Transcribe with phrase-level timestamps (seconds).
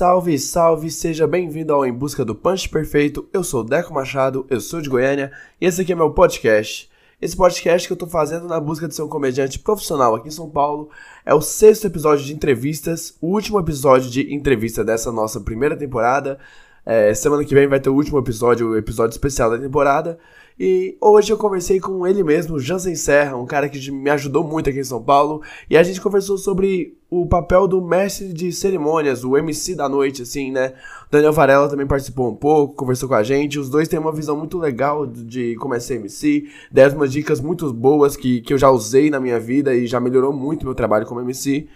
[0.00, 3.28] Salve, salve, seja bem-vindo ao Em Busca do Punch Perfeito.
[3.34, 6.90] Eu sou Deco Machado, eu sou de Goiânia e esse aqui é meu podcast.
[7.20, 10.30] Esse podcast que eu tô fazendo na busca de ser um comediante profissional aqui em
[10.30, 10.88] São Paulo
[11.22, 16.38] é o sexto episódio de entrevistas, o último episódio de entrevista dessa nossa primeira temporada.
[16.86, 20.18] É, semana que vem vai ter o último episódio, o episódio especial da temporada.
[20.62, 24.68] E hoje eu conversei com ele mesmo, Jansen Serra, um cara que me ajudou muito
[24.68, 25.40] aqui em São Paulo.
[25.70, 30.20] E a gente conversou sobre o papel do mestre de cerimônias, o MC da noite,
[30.20, 30.74] assim, né?
[31.10, 33.58] Daniel Varela também participou um pouco, conversou com a gente.
[33.58, 36.46] Os dois têm uma visão muito legal de como é ser MC.
[36.70, 39.98] Deram umas dicas muito boas que, que eu já usei na minha vida e já
[39.98, 41.68] melhorou muito meu trabalho como MC.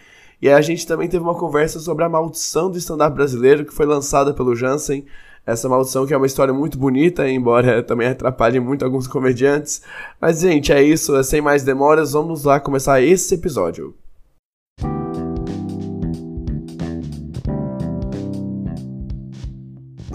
[0.42, 3.86] E a gente também teve uma conversa sobre a maldição do stand-up brasileiro que foi
[3.86, 5.06] lançada pelo Jansen
[5.46, 9.82] essa maldição que é uma história muito bonita, embora também atrapalhe muito alguns comediantes.
[10.20, 11.22] Mas, gente, é isso.
[11.22, 13.94] Sem mais demoras, vamos lá começar esse episódio.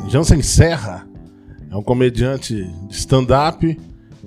[0.07, 1.07] Jansen Serra
[1.69, 2.55] é um comediante
[2.87, 3.79] de stand-up,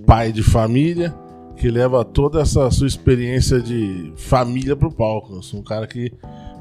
[0.07, 1.13] pai de família,
[1.57, 5.35] que leva toda essa sua experiência de família pro palco.
[5.35, 6.13] Eu sou um cara que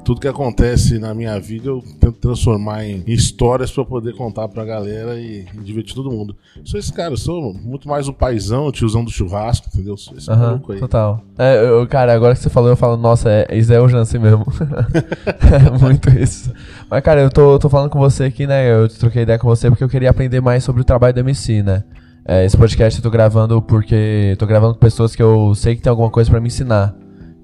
[0.04, 4.64] tudo que acontece na minha vida eu tento transformar em histórias para poder contar pra
[4.64, 6.36] galera e, e, divertir todo mundo.
[6.64, 9.96] Sou esse cara, sou muito mais o paizão, o tiozão do churrasco, entendeu?
[9.96, 10.78] Sou esse uhum, aí.
[10.78, 11.22] Total.
[11.38, 14.20] É, eu, cara, agora que você falou, eu falo, nossa, é, isso é o Jansen
[14.20, 14.44] mesmo.
[15.40, 16.52] é muito isso.
[16.90, 18.72] Mas, cara, eu tô, tô falando com você aqui, né?
[18.72, 21.62] Eu troquei ideia com você porque eu queria aprender mais sobre o trabalho da MC,
[21.62, 21.84] né?
[22.24, 25.82] É, esse podcast eu tô gravando porque tô gravando com pessoas que eu sei que
[25.82, 26.94] tem alguma coisa para me ensinar.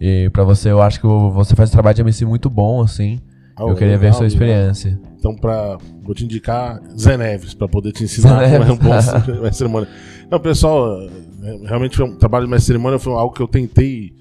[0.01, 3.21] E pra você, eu acho que você faz um trabalho de MC muito bom, assim.
[3.57, 4.99] Ah, eu queria ver a sua experiência.
[5.19, 9.53] Então, pra, vou te indicar Zé Neves, pra poder te ensinar como é um bom
[9.53, 9.89] cerimônia.
[10.31, 11.01] Não, pessoal,
[11.43, 14.13] é, realmente foi um trabalho de mestre cerimônia foi algo que eu tentei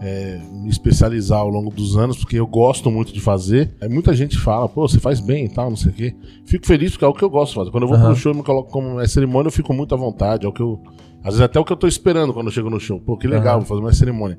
[0.00, 3.74] é, me especializar ao longo dos anos, porque eu gosto muito de fazer.
[3.80, 6.14] Aí muita gente fala, pô, você faz bem e tal, não sei o quê.
[6.44, 7.70] Fico feliz porque é o que eu gosto de fazer.
[7.70, 8.04] Quando eu vou uhum.
[8.04, 10.44] pro show e me coloco como mestre cerimônia, eu fico muito à vontade.
[10.44, 10.80] É o que eu.
[11.20, 13.00] Às vezes até o que eu tô esperando quando eu chego no show.
[13.00, 13.60] Pô, que legal, uhum.
[13.60, 14.38] vou fazer uma cerimônia.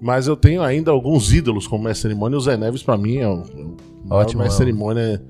[0.00, 2.36] Mas eu tenho ainda alguns ídolos como mestre cerimônia.
[2.36, 3.42] O Zé Neves, pra mim, é o,
[4.10, 5.22] Ótimo, mestre cerimônia.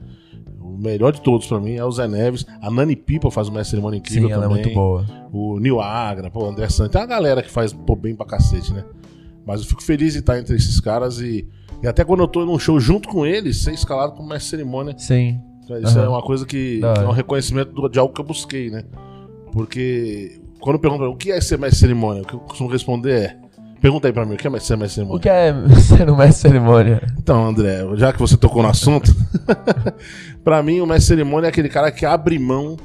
[0.61, 2.45] O melhor de todos pra mim é o Zé Neves.
[2.61, 4.47] A Nani Pipa faz uma cerimônia incrível Sim, também.
[4.47, 5.07] Ela é muito boa.
[5.33, 6.93] O Nil Agra, pô, o André Santos.
[6.93, 8.85] Tem uma galera que faz pô, bem pra cacete, né?
[9.47, 11.47] Mas eu fico feliz de estar entre esses caras e,
[11.83, 14.95] e até quando eu tô num show junto com eles, ser escalado como mestre cerimônia.
[14.97, 15.41] Sim.
[15.83, 16.05] Isso uhum.
[16.05, 18.85] é uma coisa que, que, é um reconhecimento de algo que eu busquei, né?
[19.53, 23.44] Porque quando perguntam o que é ser mestre cerimônia, o que eu costumo responder é
[23.85, 25.19] Pergunta aí pra mim, o que é ser mestre cerimônia?
[25.19, 27.03] O que é ser um mestre cerimônia?
[27.19, 29.15] Então, André, já que você tocou no assunto,
[30.43, 32.79] pra mim o mestre cerimônia é aquele cara que abre mão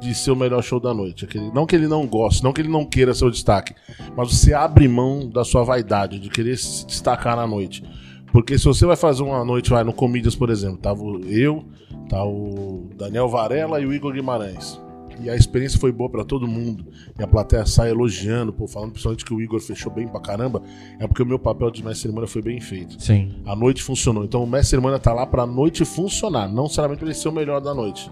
[0.00, 1.24] de ser o melhor show da noite.
[1.24, 3.74] Aquele, não que ele não goste, não que ele não queira ser o destaque,
[4.16, 7.82] mas você abre mão da sua vaidade, de querer se destacar na noite.
[8.30, 11.64] Porque se você vai fazer uma noite, vai no Comídias, por exemplo, tava eu,
[12.08, 14.80] tá o Daniel Varela e o Igor Guimarães
[15.20, 16.86] e a experiência foi boa para todo mundo,
[17.18, 20.62] e a plateia sai elogiando, pô, falando principalmente que o Igor fechou bem pra caramba,
[20.98, 23.02] é porque o meu papel de mestre cerimônia foi bem feito.
[23.02, 23.34] Sim.
[23.46, 24.24] A noite funcionou.
[24.24, 27.32] Então o mestre cerimônia tá lá pra noite funcionar, não necessariamente pra ele ser o
[27.32, 28.10] melhor da noite.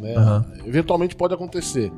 [0.00, 0.16] Né?
[0.16, 0.66] Uhum.
[0.66, 1.90] Eventualmente pode acontecer.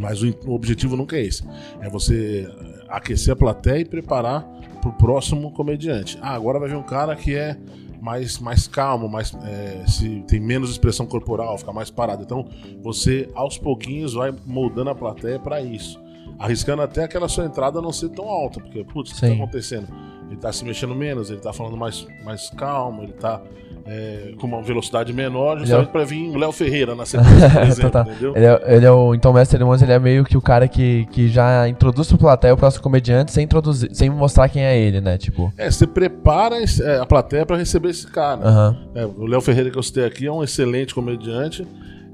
[0.00, 1.42] Mas o, o objetivo nunca é esse.
[1.80, 2.48] É você
[2.88, 4.42] aquecer a plateia e preparar
[4.80, 6.18] pro próximo comediante.
[6.22, 7.56] Ah, agora vai vir um cara que é
[8.00, 12.22] mais, mais calmo, mais, é, se tem menos expressão corporal, fica mais parado.
[12.22, 12.46] Então,
[12.82, 16.00] você aos pouquinhos vai moldando a plateia para isso.
[16.38, 19.88] Arriscando até aquela sua entrada não ser tão alta, porque, putz, o que tá acontecendo?
[20.28, 23.42] Ele tá se mexendo menos, ele tá falando mais, mais calmo, ele tá
[23.86, 25.92] é, com uma velocidade menor, justamente é...
[25.92, 28.36] para vir o Léo Ferreira na sequência, por exemplo, entendeu?
[28.36, 30.68] Ele é, ele é o, então, o Mestre Cerimônias, ele é meio que o cara
[30.68, 34.78] que, que já introduz pro plateia o próximo comediante sem, introduzir, sem mostrar quem é
[34.78, 35.16] ele, né?
[35.16, 35.52] Tipo...
[35.56, 38.76] É, você prepara é, a plateia para receber esse cara.
[38.94, 39.14] Uhum.
[39.18, 41.66] o Léo Ferreira que eu citei aqui é um excelente comediante,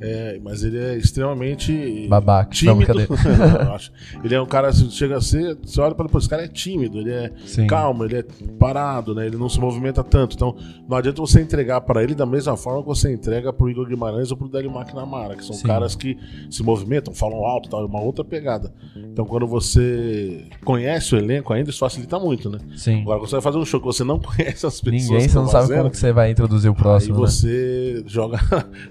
[0.04, 2.92] é, mas ele é extremamente babaca, tímido.
[2.94, 3.78] Não,
[4.22, 7.10] ele é um cara, chega a ser, você olha para esse cara é tímido, ele
[7.10, 7.66] é Sim.
[7.66, 8.24] calmo, ele é
[8.58, 9.26] parado, né?
[9.26, 10.36] Ele não se movimenta tanto.
[10.36, 10.54] Então,
[10.86, 14.30] não adianta você entregar para ele da mesma forma que você entrega pro Igor Guimarães
[14.30, 15.66] ou pro Délio McNamara, que são Sim.
[15.66, 16.18] caras que
[16.50, 18.74] se movimentam, falam alto, tal, é uma outra pegada.
[18.94, 22.58] Então, quando você conhece o elenco ainda, isso facilita muito, né?
[22.76, 23.00] Sim.
[23.02, 25.36] Agora, quando você vai fazer um show que você não conhece as pessoas, ninguém, você
[25.36, 27.14] não sabe como que você vai introduzir o próximo.
[27.14, 27.26] Aí né?
[27.26, 28.38] você joga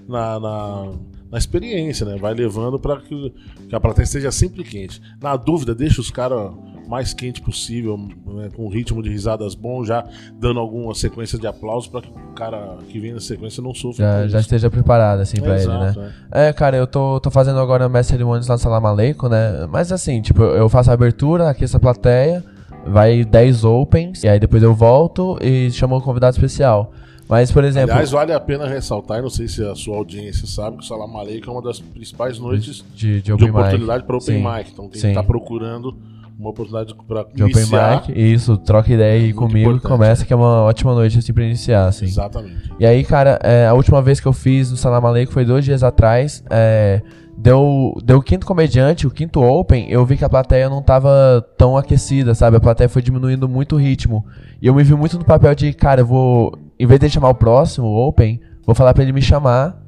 [0.08, 0.92] na, na
[1.34, 2.16] na experiência, né?
[2.16, 3.34] Vai levando para que,
[3.68, 5.02] que, a plateia esteja sempre quente.
[5.20, 6.52] Na dúvida, deixa os caras
[6.86, 8.50] mais quente possível, né?
[8.54, 10.06] com um ritmo de risadas bom, já
[10.38, 14.04] dando alguma sequência de aplausos para que o cara que vem na sequência não sofra.
[14.04, 16.12] Já, já esteja preparado, assim, para ele, né?
[16.30, 16.46] É.
[16.46, 16.52] é.
[16.52, 19.66] cara, eu tô, tô fazendo agora mestre cerimônias lá no Salam Aleikum, né?
[19.68, 22.44] Mas assim, tipo, eu faço a abertura, aqueço a plateia,
[22.86, 26.92] vai 10 opens, e aí depois eu volto e chamo um convidado especial.
[27.28, 27.92] Mas, por exemplo.
[27.92, 30.86] Aliás, vale a pena ressaltar, e não sei se a sua audiência sabe, que o
[30.86, 34.70] Salam Aleikum é uma das principais noites de, de, de oportunidade para open mic.
[34.72, 35.08] Então, quem Sim.
[35.08, 35.96] está procurando
[36.38, 38.06] uma oportunidade para de open iniciar.
[38.08, 39.90] mic, isso, troca ideia aí Muito comigo importante.
[39.90, 42.06] começa, que é uma ótima noite assim pra iniciar, assim.
[42.06, 42.70] Exatamente.
[42.78, 45.64] E aí, cara, é, a última vez que eu fiz no Salam Aleikum foi dois
[45.64, 46.42] dias atrás.
[46.50, 47.00] é,
[47.36, 51.44] deu, deu o quinto comediante, o quinto Open, eu vi que a plateia não tava
[51.58, 52.56] tão aquecida, sabe?
[52.56, 54.24] A plateia foi diminuindo muito o ritmo.
[54.62, 57.28] E eu me vi muito no papel de, cara, eu vou, em vez de chamar
[57.30, 59.80] o próximo o Open, vou falar pra ele me chamar.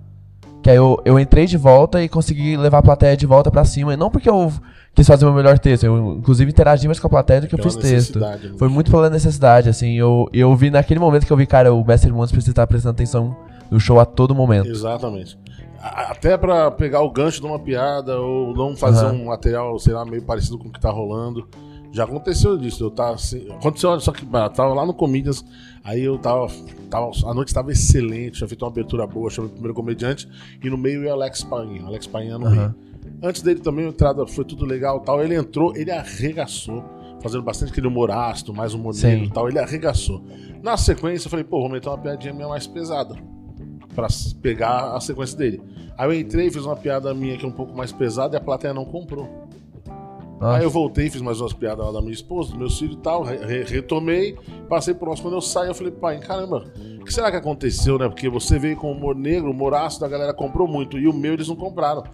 [0.63, 3.65] Que aí eu, eu entrei de volta e consegui levar a plateia de volta pra
[3.65, 3.95] cima.
[3.95, 4.53] E não porque eu
[4.95, 7.55] quis fazer o meu melhor texto, eu inclusive interagi mais com a plateia do que
[7.55, 8.19] eu Pela fiz texto.
[8.19, 8.39] né?
[8.59, 9.93] Foi muito pela necessidade, assim.
[9.95, 12.95] Eu, eu vi naquele momento que eu vi, cara, o Mestre Montes precisa estar prestando
[12.95, 13.37] atenção
[13.71, 14.69] no show a todo momento.
[14.69, 15.39] Exatamente.
[15.81, 19.13] Até pra pegar o gancho de uma piada ou não fazer Aham.
[19.15, 21.47] um material, sei lá, meio parecido com o que tá rolando.
[21.97, 22.85] Já aconteceu disso.
[22.85, 23.51] Eu tava assim.
[23.51, 25.43] Aconteceu, só que ah, tava lá no Comedians.
[25.83, 26.49] Aí eu tava,
[26.91, 27.11] tava.
[27.25, 30.29] A noite tava excelente, tinha feito uma abertura boa, chamei o primeiro comediante.
[30.63, 31.85] E no meio ia Alex Painha.
[31.87, 32.55] Alex Painha no Aham.
[32.55, 32.75] meio.
[33.23, 35.23] Antes dele também, a entrada foi tudo legal e tal.
[35.25, 36.85] Ele entrou, ele arregaçou.
[37.23, 39.07] Fazendo bastante aquele humor ácido, mais humor Sim.
[39.07, 39.49] negro e tal.
[39.49, 40.23] Ele arregaçou.
[40.63, 43.15] Na sequência, eu falei, pô, vou meter uma piadinha minha mais pesada
[43.95, 45.63] pra s- pegar a sequência dele.
[45.97, 48.41] Aí eu entrei, fiz uma piada minha que é um pouco mais pesada e a
[48.41, 49.49] plateia não comprou.
[50.41, 50.59] Nossa.
[50.59, 52.97] Aí eu voltei, fiz mais umas piadas lá da minha esposa, do meu filho e
[52.97, 54.37] tal, re- re- retomei,
[54.69, 55.29] passei próximo.
[55.29, 56.65] Quando eu saí, eu falei, pai, caramba,
[57.01, 58.07] o que será que aconteceu, né?
[58.09, 61.33] Porque você veio com humor negro, humor ácido, a galera comprou muito, e o meu
[61.33, 62.05] eles não compraram.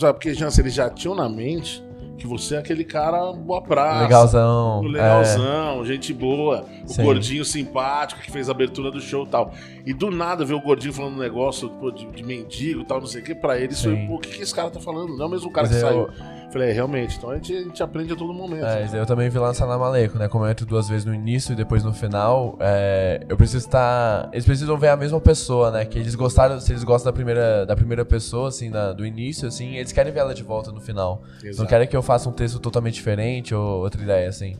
[0.00, 1.82] Sabe, porque, Jansen, eles já tinham na mente
[2.18, 4.02] que você é aquele cara boa praça.
[4.02, 4.80] Legalzão.
[4.80, 4.88] O é.
[4.88, 7.04] legalzão, gente boa, o Sim.
[7.04, 9.52] gordinho simpático que fez a abertura do show e tal.
[9.86, 13.06] E do nada ver o gordinho falando um negócio de, de mendigo e tal, não
[13.06, 15.16] sei o que, pra ele isso pô, o que, que esse cara tá falando?
[15.16, 16.08] Não é o mesmo cara Mas que eu- saiu.
[16.50, 18.64] Falei, é, realmente, então a gente, a gente aprende a todo momento.
[18.64, 20.28] É, aí eu também vi lá no Salam Aleikum, né?
[20.28, 24.30] Como eu entro duas vezes no início e depois no final, é, eu preciso estar.
[24.32, 25.84] Eles precisam ver a mesma pessoa, né?
[25.84, 29.46] Que eles gostaram, se eles gostam da primeira, da primeira pessoa, assim, da- do início,
[29.46, 31.22] assim, eles querem ver ela de volta no final.
[31.42, 31.68] Não Exato.
[31.68, 34.56] querem que eu faça um texto totalmente diferente ou outra ideia, assim.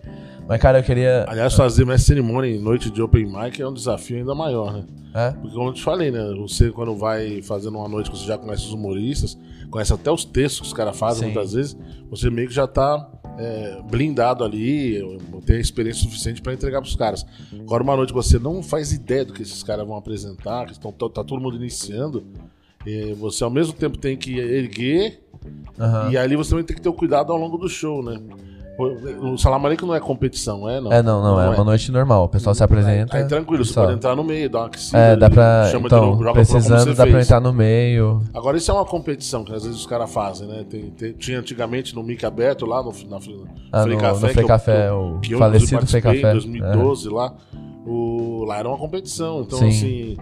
[0.46, 1.24] Mas, cara, eu queria.
[1.26, 4.84] Aliás, fazer mestre cerimônia em noite de open mic é um desafio ainda maior, né?
[5.14, 5.30] É?
[5.30, 6.20] Porque como eu te falei, né?
[6.38, 9.38] Você quando vai fazendo uma noite que você já conhece os humoristas,
[9.70, 11.34] conhece até os textos que os caras fazem Sim.
[11.34, 11.76] muitas vezes,
[12.10, 15.00] você meio que já tá é, blindado ali,
[15.46, 17.24] tem a experiência suficiente pra entregar pros caras.
[17.52, 20.72] Agora, uma noite que você não faz ideia do que esses caras vão apresentar, que
[20.72, 22.24] estão, tá todo mundo iniciando,
[22.84, 25.22] e você ao mesmo tempo tem que erguer
[25.78, 26.10] Aham.
[26.10, 28.18] e ali você também tem que ter o cuidado ao longo do show, né?
[28.78, 30.80] O Salam Aleikum não é competição, é?
[30.80, 32.24] Não, É, não, não, é uma noite normal.
[32.24, 33.16] O pessoal se apresenta.
[33.16, 33.82] Aí tranquilo, você só.
[33.82, 34.98] pode entrar no meio, dar uma aquecida.
[34.98, 35.64] É, dá pra.
[35.70, 37.26] chama de Então, novo, precisando, dá pra fez.
[37.26, 38.22] entrar no meio.
[38.32, 40.64] Agora, isso é uma competição que às vezes os caras fazem, né?
[40.70, 43.16] Tem, tem- tinha antigamente no Mic aberto lá no, na,
[43.72, 44.26] Ah, Frei no- Café.
[44.26, 46.28] no Frei eu- Café, o que eu, falecido Frei participei Café.
[46.30, 47.34] Em 2012 lá.
[47.86, 49.40] O, lá era uma competição.
[49.42, 49.68] Então, Sim.
[49.68, 50.16] assim,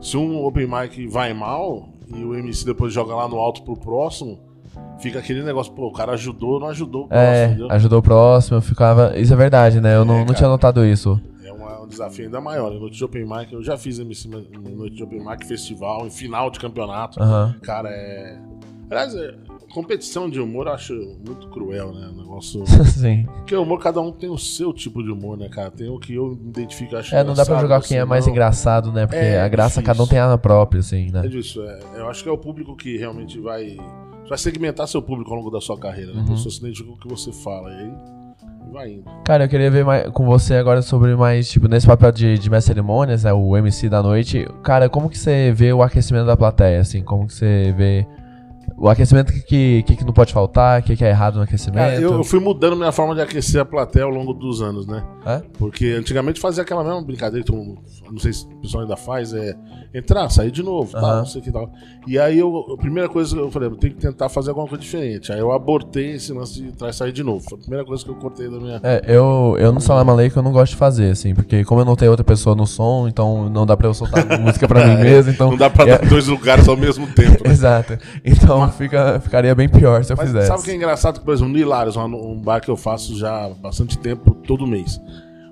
[0.00, 3.76] se um open mic vai mal e o MC depois joga lá no alto pro
[3.76, 4.38] próximo,
[5.00, 7.70] fica aquele negócio, pô, o cara ajudou, não ajudou o próximo, É, entendeu?
[7.70, 9.18] ajudou o próximo, eu ficava.
[9.18, 9.96] Isso é verdade, né?
[9.96, 10.36] Eu não, não cara.
[10.38, 11.20] tinha notado isso.
[11.44, 12.72] É uma- um desafio ainda maior.
[12.72, 16.10] Em noite de open mic, eu já fiz MC noite de open mic festival, em
[16.10, 17.20] final de campeonato.
[17.22, 17.54] Aham.
[17.62, 18.38] Cara, é.
[18.90, 19.34] Aliás, é...
[19.72, 20.92] competição de humor eu acho
[21.24, 22.08] muito cruel, né?
[22.12, 22.64] O negócio.
[22.90, 23.24] Sim.
[23.36, 25.70] Porque o humor, cada um tem o seu tipo de humor, né, cara?
[25.70, 28.08] Tem o que eu me identifico, acho É, não dá pra jogar quem é assim,
[28.08, 28.32] mais não.
[28.32, 29.06] engraçado, né?
[29.06, 29.86] Porque É a graça, difícil.
[29.86, 31.28] cada um tem a própria, assim, É né?
[31.28, 31.78] disso, é.
[31.98, 33.76] Eu acho que é o público que realmente vai.
[34.30, 36.20] Vai segmentar seu público ao longo da sua carreira, né?
[36.20, 36.26] Uhum.
[36.26, 37.68] A pessoa se identifica com o que você fala.
[37.72, 37.92] E aí
[38.70, 39.04] vai indo.
[39.24, 42.48] Cara, eu queria ver mais, com você agora sobre mais, tipo, nesse papel de, de
[42.48, 43.32] mestre cerimônias, né?
[43.32, 44.46] O MC da noite.
[44.62, 47.02] Cara, como que você vê o aquecimento da plateia, assim?
[47.02, 48.06] Como que você vê
[48.80, 51.76] o aquecimento que, que, que não pode faltar, o que, que é errado no aquecimento?
[51.76, 54.86] Cara, eu, eu fui mudando minha forma de aquecer a plateia ao longo dos anos,
[54.86, 55.04] né?
[55.26, 55.42] É?
[55.58, 57.78] Porque antigamente fazia aquela mesma brincadeira que mundo,
[58.10, 59.54] não sei se o pessoal ainda faz, é
[59.92, 61.18] entrar, sair de novo, tal, Aham.
[61.18, 61.70] não sei o que tal.
[62.06, 64.66] E aí eu, a primeira coisa que eu falei, eu tenho que tentar fazer alguma
[64.66, 65.30] coisa diferente.
[65.30, 67.44] Aí eu abortei esse lance de entrar e sair de novo.
[67.46, 68.80] Foi a primeira coisa que eu cortei da minha.
[68.82, 71.84] É, eu, eu no Salam Aleikum eu não gosto de fazer, assim, porque como eu
[71.84, 75.02] não tenho outra pessoa no som, então não dá pra eu soltar música pra mim
[75.02, 75.50] mesmo, então...
[75.50, 77.44] não dá pra é- dar dois lugares ao mesmo tempo.
[77.44, 77.50] né?
[77.52, 77.98] Exato.
[78.24, 80.46] Então fica, ficaria bem pior se eu Mas fizesse.
[80.48, 81.20] sabe o que é engraçado?
[81.20, 85.00] Por exemplo, no Hilários, um, bar que eu faço já há bastante tempo, todo mês.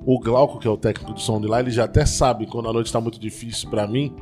[0.07, 2.69] O Glauco, que é o técnico de som de lá, ele já até sabe quando
[2.69, 4.15] a noite tá muito difícil pra mim,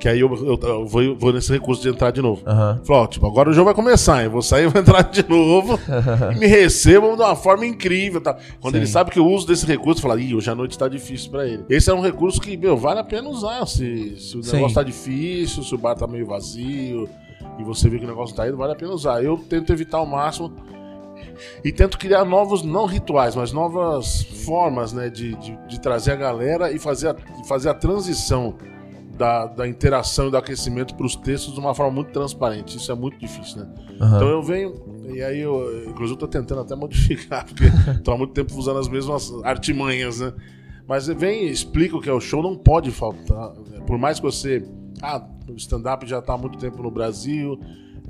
[0.00, 2.42] que aí eu, eu- eu vou, vou nesse recurso de entrar de novo.
[2.46, 2.80] Aham.
[2.84, 5.78] Falou, tipo, agora o jogo vai começar, eu vou sair, eu vou entrar de novo
[6.34, 8.20] e me recebam de uma forma incrível.
[8.20, 8.36] Tá?
[8.60, 8.78] Quando Sim.
[8.80, 11.46] ele sabe que eu uso desse recurso, fala, ih, hoje a noite tá difícil pra
[11.46, 11.64] ele.
[11.68, 13.66] Esse é um recurso que, meu, vale a pena usar.
[13.66, 14.56] Se, se o Sim.
[14.56, 17.08] negócio tá difícil, se o bar tá meio vazio
[17.58, 19.22] e você vê que o negócio tá indo, vale a pena usar.
[19.22, 20.52] Eu tento evitar ao máximo.
[21.64, 26.16] e tento criar novos, não rituais, mas novas formas, né, de, de, de trazer a
[26.16, 28.56] galera e fazer a, fazer a transição
[29.18, 32.76] da, da interação e do aquecimento para os textos de uma forma muito transparente.
[32.76, 33.74] Isso é muito difícil, né?
[34.00, 34.06] Uhum.
[34.06, 34.74] Então eu venho,
[35.12, 38.88] e aí eu, inclusive, estou tentando até modificar, porque estou há muito tempo usando as
[38.88, 40.32] mesmas artimanhas, né?
[40.86, 43.52] Mas vem explica o que é o show, não pode faltar.
[43.86, 44.64] Por mais que você.
[45.02, 47.60] Ah, o stand-up já está há muito tempo no Brasil,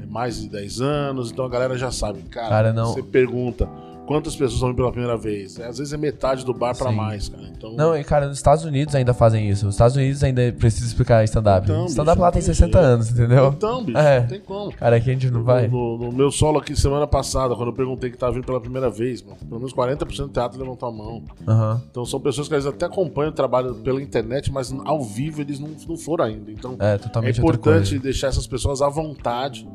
[0.00, 2.22] é mais de 10 anos, então a galera já sabe.
[2.22, 2.92] Cara, Cara não...
[2.92, 3.68] você pergunta
[4.08, 5.60] quantas pessoas vão pela primeira vez.
[5.60, 7.46] Às vezes é metade do bar para mais, cara.
[7.46, 7.74] Então...
[7.74, 9.68] Não, e cara, nos Estados Unidos ainda fazem isso.
[9.68, 11.70] Os Estados Unidos ainda precisa explicar stand-up.
[11.70, 13.48] Então, stand-up lá tem 60 anos, entendeu?
[13.54, 14.20] Então, bicho, é.
[14.20, 14.72] não tem como.
[14.72, 15.68] Cara, aqui a gente não vai.
[15.68, 18.88] No, no, meu solo aqui semana passada, quando eu perguntei que tava vindo pela primeira
[18.88, 21.22] vez, mano, pelo menos 40% do teatro levantou a mão.
[21.46, 21.80] Uhum.
[21.90, 25.42] Então são pessoas que às vezes até acompanham o trabalho pela internet, mas ao vivo
[25.42, 26.50] eles não, não foram ainda.
[26.50, 29.68] Então é, é importante deixar essas pessoas à vontade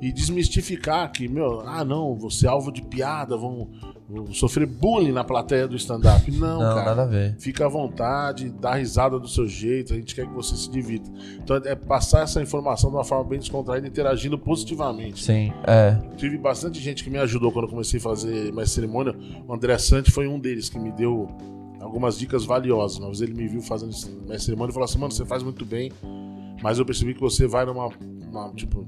[0.00, 3.70] e desmistificar que, meu, ah não, você é alvo de piada, vão,
[4.08, 6.30] vão sofrer bullying na plateia do stand-up.
[6.30, 6.84] Não, não, cara.
[6.84, 7.36] Nada a ver.
[7.38, 11.10] Fica à vontade, dá risada do seu jeito, a gente quer que você se divirta.
[11.42, 15.24] Então é passar essa informação de uma forma bem descontraída, interagindo positivamente.
[15.24, 15.98] Sim, é.
[16.16, 19.14] Tive bastante gente que me ajudou quando eu comecei a fazer mais cerimônia.
[19.48, 21.28] O André Sante foi um deles que me deu
[21.80, 22.98] algumas dicas valiosas.
[22.98, 23.92] Uma vez ele me viu fazendo
[24.26, 25.90] mais cerimônia e falou assim: mano, você faz muito bem,
[26.62, 27.88] mas eu percebi que você vai numa.
[28.30, 28.86] Uma, tipo,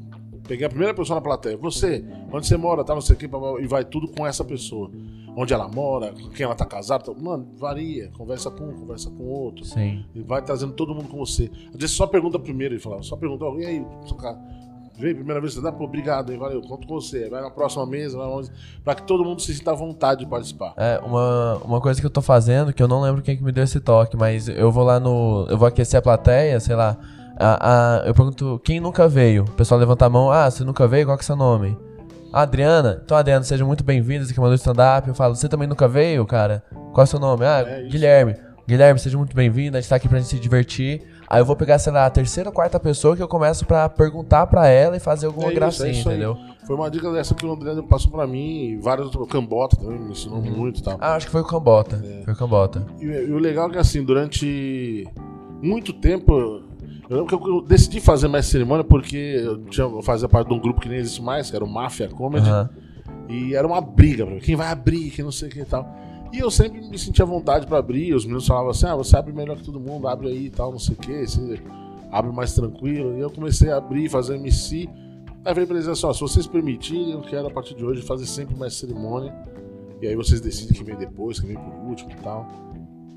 [0.49, 1.59] Peguei a primeira pessoa na plateia.
[1.59, 2.03] Você,
[2.33, 4.91] onde você mora, tá, não sei o e vai tudo com essa pessoa.
[5.37, 7.05] Onde ela mora, com quem ela tá casada.
[7.05, 8.11] Tá, mano, varia.
[8.17, 9.65] Conversa com um, conversa com outro.
[9.67, 10.07] Sim.
[10.15, 11.51] E vai trazendo todo mundo com você.
[11.69, 13.87] Às vezes só pergunta primeiro, ele falava, só pergunta, e aí,
[14.99, 17.29] veio primeira vez, você dá, pô, obrigado, hein, valeu, conto com você.
[17.29, 18.51] Vai na próxima mesa, vai onde,
[18.83, 20.73] pra que todo mundo se sinta à vontade de participar.
[20.79, 23.53] É, uma, uma coisa que eu tô fazendo, que eu não lembro quem que me
[23.53, 25.47] deu esse toque, mas eu vou lá no.
[25.51, 26.99] Eu vou aquecer a plateia, sei lá
[27.39, 29.45] a, a, eu pergunto quem nunca veio.
[29.45, 30.31] O pessoal levanta a mão.
[30.31, 31.07] Ah, você nunca veio?
[31.07, 31.79] Qual que é seu nome?
[32.33, 33.01] Ah, Adriana.
[33.05, 34.25] Então, Adriana, seja muito bem-vinda.
[34.25, 35.07] Você que mandou stand-up.
[35.07, 36.65] Eu falo, você também nunca veio, cara?
[36.93, 37.45] Qual é o seu nome?
[37.45, 38.35] Ah, é Guilherme.
[38.67, 39.77] Guilherme, seja muito bem-vindo.
[39.77, 41.03] A gente tá aqui pra gente se divertir.
[41.31, 43.89] Aí eu vou pegar, sei lá, a terceira ou quarta pessoa que eu começo pra
[43.89, 46.37] perguntar pra ela e fazer alguma é isso, gracinha, é entendeu?
[46.67, 49.99] Foi uma dica dessa que o André passou pra mim, e vários o Cambota também
[49.99, 50.51] me ensinou uhum.
[50.51, 50.97] muito e tal.
[51.01, 52.03] Ah, acho que foi o Cambota.
[52.03, 52.25] É.
[52.25, 52.87] Foi o Cambota.
[53.01, 55.07] E, e, o legal é que assim, durante
[55.63, 56.63] muito tempo
[57.09, 60.55] eu lembro que eu decidi fazer mais cerimônia porque eu, tinha, eu fazia parte de
[60.55, 62.49] um grupo que nem existe mais, que era o Mafia Comedy.
[62.51, 62.69] Uhum.
[63.29, 65.89] E era uma briga, quem vai abrir, quem não sei o que e tal.
[66.33, 68.15] E eu sempre me sentia vontade para abrir.
[68.15, 70.71] Os meninos falavam assim: ah, você abre melhor que todo mundo, abre aí e tal,
[70.71, 71.61] não sei o que, você
[72.11, 73.17] abre mais tranquilo.
[73.17, 74.89] E eu comecei a abrir, fazer MC.
[75.45, 78.03] Aí falei pra eles assim: ó, se vocês permitirem, eu quero a partir de hoje
[78.03, 79.35] fazer sempre mais cerimônia.
[80.01, 82.47] E aí vocês decidem quem vem depois, quem vem por último e tal.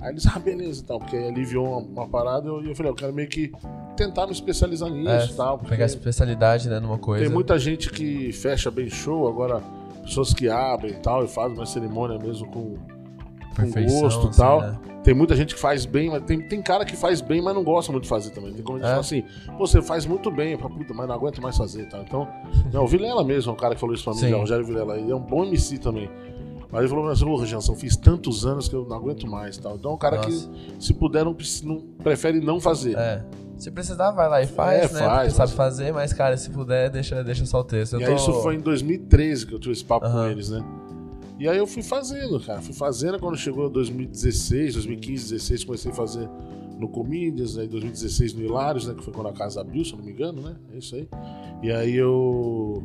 [0.02, 2.96] Aí eles, ah, beleza, então, porque aliviou uma, uma parada e eu, eu, falei, eu
[2.96, 3.52] quero meio que
[3.96, 5.60] tentar me especializar nisso e é, tal.
[5.60, 7.24] Pegar especialidade, né, numa coisa.
[7.24, 9.62] Tem muita gente que fecha bem show, agora
[10.02, 12.78] pessoas que abrem e tal, e fazem uma cerimônia mesmo com,
[13.56, 14.62] com gosto e assim, tal.
[14.62, 14.80] Né?
[15.04, 17.64] Tem muita gente que faz bem, mas tem, tem cara que faz bem, mas não
[17.64, 18.54] gosta muito de fazer também.
[18.54, 18.82] Tem como é.
[18.82, 19.24] fala assim,
[19.58, 22.00] você faz muito bem, falo, puta, mas não aguento mais fazer, tá?
[22.00, 22.28] Então,
[22.72, 24.98] não, o Vilela mesmo, é um cara que falou isso pra mim, o Rogério Vilela,
[24.98, 26.10] ele é um bom MC também.
[26.72, 29.76] Mas ele falou assim, ô Janção, fiz tantos anos que eu não aguento mais tal.
[29.76, 30.30] Então é um cara Nossa.
[30.30, 32.98] que, se puder, não, não, prefere não fazer.
[32.98, 33.26] É.
[33.58, 35.00] Se precisar, vai lá e faz, é, né?
[35.02, 37.94] Faz, Porque sabe fazer, mas, cara, se puder, deixa, deixa só o texto.
[37.94, 38.10] Eu e tô...
[38.10, 40.14] aí isso foi em 2013 que eu tive esse papo uhum.
[40.14, 40.64] com eles, né?
[41.38, 42.62] E aí eu fui fazendo, cara.
[42.62, 46.30] Fui fazendo quando chegou 2016, 2015, 2016, comecei a fazer
[46.80, 48.94] no Comídias, aí 2016 no Hilários, né?
[48.96, 50.56] Que foi quando a casa abriu, se eu não me engano, né?
[50.74, 51.08] É isso aí.
[51.62, 52.84] E aí eu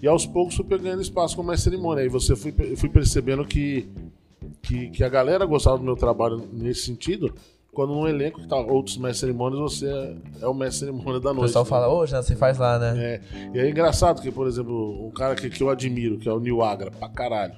[0.00, 2.02] e aos poucos fui pegando espaço com mais cerimônia.
[2.02, 3.88] Aí você fui, fui percebendo que,
[4.62, 7.34] que, que, a galera gostava do meu trabalho nesse sentido.
[7.72, 11.32] Quando num elenco que tá outros mestres cerimônias, você é, é o mestre cerimônia da
[11.32, 11.44] noite.
[11.44, 11.70] O pessoal né?
[11.70, 12.94] fala, ô, já você faz lá, né?
[12.96, 13.20] É.
[13.54, 16.40] E é engraçado que, por exemplo, um cara que, que eu admiro, que é o
[16.40, 17.54] Nil Agra, pra caralho.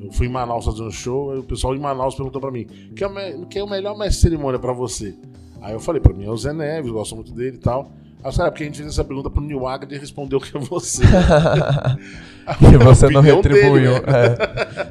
[0.00, 2.66] Eu fui em Manaus fazer um show, e o pessoal em Manaus perguntou pra mim:
[2.94, 5.14] quem é o, quem é o melhor mestre cerimônia pra você?
[5.60, 7.90] Aí eu falei, pra mim é o Zé Neves, gosto muito dele e tal.
[8.22, 10.60] Aí eu porque a gente fez essa pergunta pro Neil Agard e respondeu que é
[10.60, 11.02] você.
[12.72, 13.94] e você não retribuiu.
[13.94, 14.36] Dele, né?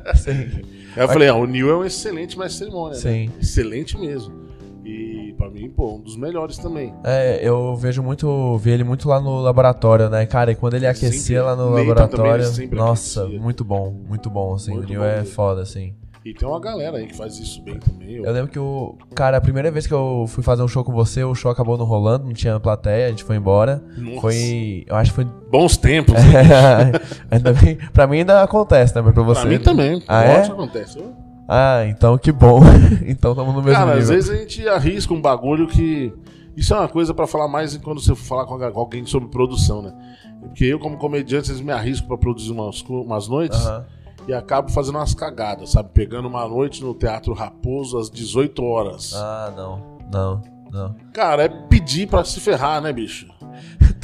[0.05, 0.15] é.
[0.15, 0.61] Sim.
[0.95, 2.95] Aí eu falei, ah, o Neil é um excelente mestre cerimônia.
[2.95, 3.01] Né?
[3.01, 3.27] Sim.
[3.27, 3.33] Né?
[3.41, 4.47] Excelente mesmo.
[4.85, 6.93] E pra mim, pô, um dos melhores também.
[7.03, 10.53] É, eu vejo muito, vi ele muito lá no laboratório, né, cara?
[10.53, 13.39] E quando ele aquecia sempre, lá no laboratório, nossa, aquecia.
[13.41, 14.71] muito bom, muito bom, assim.
[14.71, 15.93] Muito o Neil é foda, assim.
[16.27, 18.15] E tem uma galera aí que faz isso bem também.
[18.15, 18.97] Eu, lembro que o.
[19.15, 21.77] Cara, a primeira vez que eu fui fazer um show com você, o show acabou
[21.77, 23.81] não rolando, não tinha plateia, a gente foi embora.
[23.97, 24.19] Nossa.
[24.19, 24.83] Foi.
[24.85, 25.25] Eu acho que foi.
[25.49, 26.15] Bons tempos.
[26.37, 26.99] É,
[27.31, 27.77] ainda bem.
[27.93, 29.01] Pra mim ainda acontece, né?
[29.01, 29.39] Mas pra você.
[29.39, 30.03] Pra mim também.
[30.05, 30.41] Ah, é?
[30.41, 31.01] acontece.
[31.47, 32.59] Ah, então que bom.
[33.07, 34.01] então estamos no mesmo Cara, nível.
[34.01, 36.13] às vezes a gente arrisca um bagulho que.
[36.57, 39.81] Isso é uma coisa para falar mais quando você for falar com alguém sobre produção,
[39.81, 39.93] né?
[40.41, 43.65] Porque eu, como comediante, às vezes me arrisco para produzir umas, umas noites.
[43.65, 43.83] Uhum.
[44.27, 45.89] E acabo fazendo umas cagadas, sabe?
[45.93, 49.13] Pegando uma noite no Teatro Raposo às 18 horas.
[49.15, 49.97] Ah, não.
[50.11, 50.41] Não,
[50.71, 50.95] não.
[51.13, 53.27] Cara, é pedir pra se ferrar, né, bicho?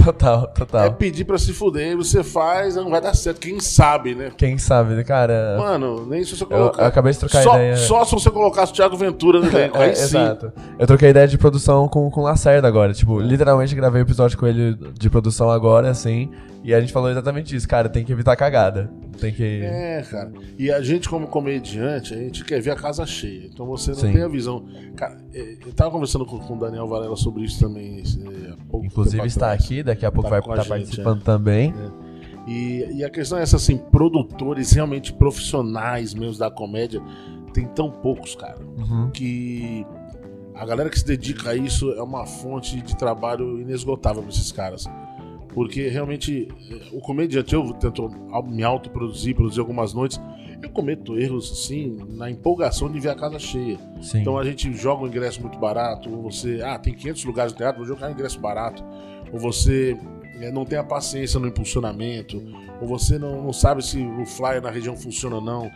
[0.04, 0.84] Total, total.
[0.86, 3.40] É pedir pra se fuder, você faz, não vai dar certo.
[3.40, 4.32] Quem sabe, né?
[4.36, 5.56] Quem sabe, cara?
[5.58, 6.82] Mano, nem se você Eu, colocar.
[6.82, 7.78] eu acabei de trocar só, ideia.
[7.78, 10.04] só se você colocasse o Thiago Ventura no elenco, É, aí sim.
[10.04, 10.52] exato.
[10.78, 12.92] Eu troquei ideia de produção com, com o Lacerda agora.
[12.94, 16.30] Tipo, literalmente gravei o episódio com ele de produção agora, assim.
[16.66, 17.88] E a gente falou exatamente isso, cara.
[17.88, 18.92] Tem que evitar cagada.
[19.20, 19.44] Tem que.
[19.64, 20.32] É, cara.
[20.58, 23.48] E a gente, como comediante, a gente quer ver a casa cheia.
[23.52, 24.14] Então você não Sim.
[24.14, 24.66] tem a visão.
[24.96, 28.00] Cara, é, eu tava conversando com, com o Daniel Varela sobre isso também.
[28.00, 29.64] é, há pouco Inclusive está atrás.
[29.64, 31.74] aqui, daqui a pouco Tá vai estar gente, participando também.
[32.48, 37.02] E, e a questão é essa, assim, produtores realmente profissionais mesmo da comédia,
[37.54, 39.10] tem tão poucos, cara, Uhum.
[39.12, 39.86] que
[40.56, 44.52] a galera que se dedica a isso é uma fonte de trabalho inesgotável para esses
[44.52, 44.86] caras.
[45.54, 48.10] Porque realmente eh, o comediante, eu tento
[48.46, 50.20] me autoproduzir, produzir algumas noites,
[50.62, 53.78] eu cometo erros assim, na empolgação de ver a casa cheia.
[54.02, 54.22] Sim.
[54.22, 57.58] Então a gente joga um ingresso muito barato, ou você, ah, tem 500 lugares no
[57.58, 58.84] teatro, vou jogar um ingresso barato,
[59.32, 59.98] ou você
[60.40, 62.42] eh, não tem a paciência no impulsionamento,
[62.82, 65.70] ou você não, não sabe se o flyer na região funciona ou não.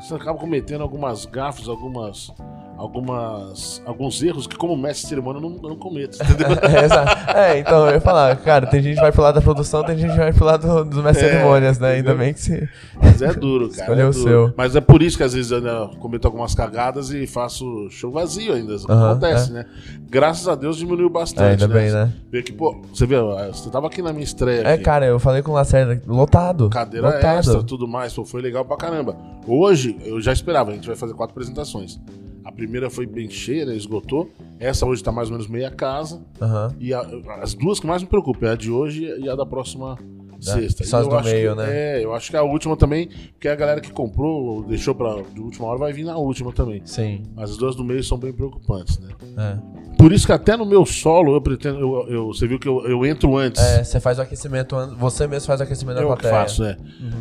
[0.00, 2.30] Você acaba cometendo algumas gafes, algumas,
[2.76, 6.46] algumas, alguns erros que como mestre de cerimônia eu não, eu não cometo, entendeu?
[6.62, 7.30] é, exato.
[7.36, 9.96] É, então eu ia falar, cara, tem gente que vai pro lado da produção, tem
[9.96, 11.92] gente que vai pro lado do- dos mestres É, cerimônias, né?
[11.92, 12.68] Ainda bem que se.
[13.00, 13.82] Mas é duro, cara.
[13.82, 14.54] Escolheu é o seu.
[14.56, 18.10] Mas é por isso que às vezes eu ainda cometo algumas cagadas e faço show
[18.10, 18.74] vazio ainda.
[18.76, 19.66] Acontece, né?
[20.08, 21.42] Graças a Deus diminuiu bastante.
[21.46, 21.74] É, ainda né?
[21.74, 22.12] bem, né?
[22.30, 24.62] Vê que, pô, você viu, você tava aqui na minha estreia.
[24.62, 26.68] É, aqui, cara, eu falei com o Lacerda, lotado.
[26.70, 27.38] Cadeira lotado.
[27.38, 29.16] extra, tudo mais, pô, foi legal pra caramba.
[29.46, 32.00] Hoje, eu já esperava, a gente vai fazer quatro apresentações.
[32.44, 34.30] A primeira foi bem cheia, né, esgotou.
[34.60, 36.22] Essa hoje tá mais ou menos meia casa.
[36.40, 36.74] Aham.
[36.78, 37.06] E a-
[37.40, 39.96] as duas que mais me preocupam é a de hoje e a da próxima
[40.40, 40.84] sexta.
[40.84, 41.98] só as do meio, que- né?
[42.00, 45.40] É, eu acho que a última também, porque a galera que comprou, deixou pra de
[45.40, 46.82] última hora, vai vir na última também.
[46.84, 47.22] Sim.
[47.34, 49.08] Mas as duas do meio são bem preocupantes, né?
[49.38, 49.83] É.
[50.04, 51.78] Por isso que até no meu solo eu pretendo.
[51.80, 53.62] Eu, eu- você viu que eu, eu entro antes.
[53.62, 56.34] É, você faz o aquecimento, você mesmo faz o aquecimento da Eu que plateia.
[56.42, 56.76] faço, é.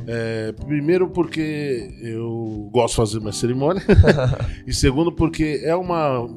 [0.06, 3.82] É, Primeiro porque eu gosto de fazer uma cerimônia.
[4.68, 6.28] e segundo porque é uma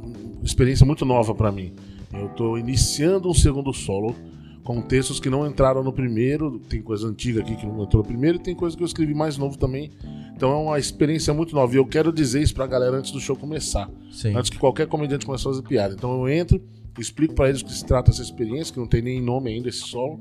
[0.40, 1.74] experiência muito nova pra mim.
[2.14, 4.14] Eu tô iniciando um segundo solo
[4.62, 6.60] com textos que não entraram no primeiro.
[6.68, 9.14] Tem coisa antiga aqui que não entrou no primeiro e tem coisa que eu escrevi
[9.14, 9.90] mais novo também.
[10.36, 11.72] Então é uma experiência muito nova.
[11.74, 13.90] E eu quero dizer isso pra galera antes do show começar.
[14.12, 14.36] Sim.
[14.36, 15.94] Antes que qualquer comediante comece a fazer piada.
[15.94, 16.62] Então eu entro,
[16.98, 19.68] explico pra eles o que se trata essa experiência, que não tem nem nome ainda
[19.68, 20.20] esse solo,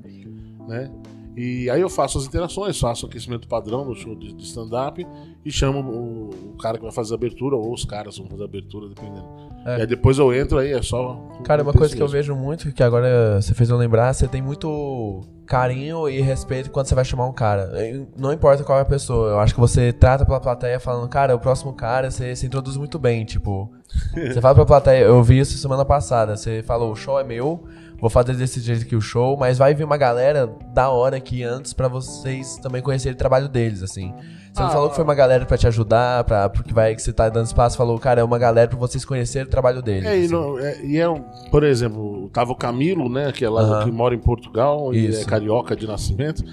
[0.67, 0.89] né?
[1.35, 5.05] E aí eu faço as interações, faço o aquecimento padrão do show de, de stand-up
[5.43, 8.43] e chamo o, o cara que vai fazer a abertura, ou os caras vão fazer
[8.43, 9.27] a abertura, dependendo.
[9.65, 9.79] É.
[9.79, 11.19] E aí depois eu entro aí, é só.
[11.43, 14.41] Cara, uma coisa que eu vejo muito, que agora você fez eu lembrar, você tem
[14.41, 17.71] muito carinho e respeito quando você vai chamar um cara.
[18.15, 21.35] Não importa qual é a pessoa, eu acho que você trata pela plateia falando, cara,
[21.35, 23.71] o próximo cara, você se introduz muito bem, tipo.
[24.13, 27.63] Você fala pra plateia, eu vi isso semana passada, você falou, o show é meu,
[28.05, 31.41] vou fazer desse jeito aqui o show, mas vai vir uma galera da hora aqui
[31.41, 34.13] antes pra vocês também conhecerem o trabalho deles, assim.
[34.53, 37.01] Você não Ah, falou que foi uma galera pra te ajudar, pra, porque vai que
[37.01, 40.05] você tá dando espaço, falou, cara, é uma galera pra vocês conhecerem o trabalho deles.
[40.05, 40.33] É, e, assim.
[40.33, 43.91] não- é, e é um, por exemplo, tava o Camilo, né, que é lá que
[43.91, 46.43] mora em Portugal, ele é carioca de nascimento.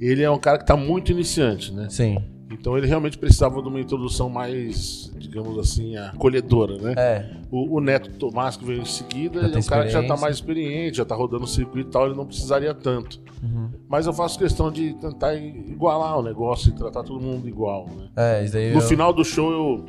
[0.00, 1.86] Ele é um cara que tá muito iniciante, né?
[1.88, 2.18] Sim.
[2.50, 6.94] Então ele realmente precisava de uma introdução mais, digamos assim, acolhedora, né?
[6.96, 9.98] É, O, o Neto Tomás, que veio em seguida, ele é um cara que já
[9.98, 10.16] tá experiência.
[10.22, 13.20] mais experiente, já tá rodando o circuito e tal, ele não precisaria tanto.
[13.42, 13.68] Uhum.
[13.88, 18.08] Mas eu faço questão de tentar igualar o negócio e tratar todo mundo igual, né?
[18.16, 19.84] é, isso daí No eu- final do show eu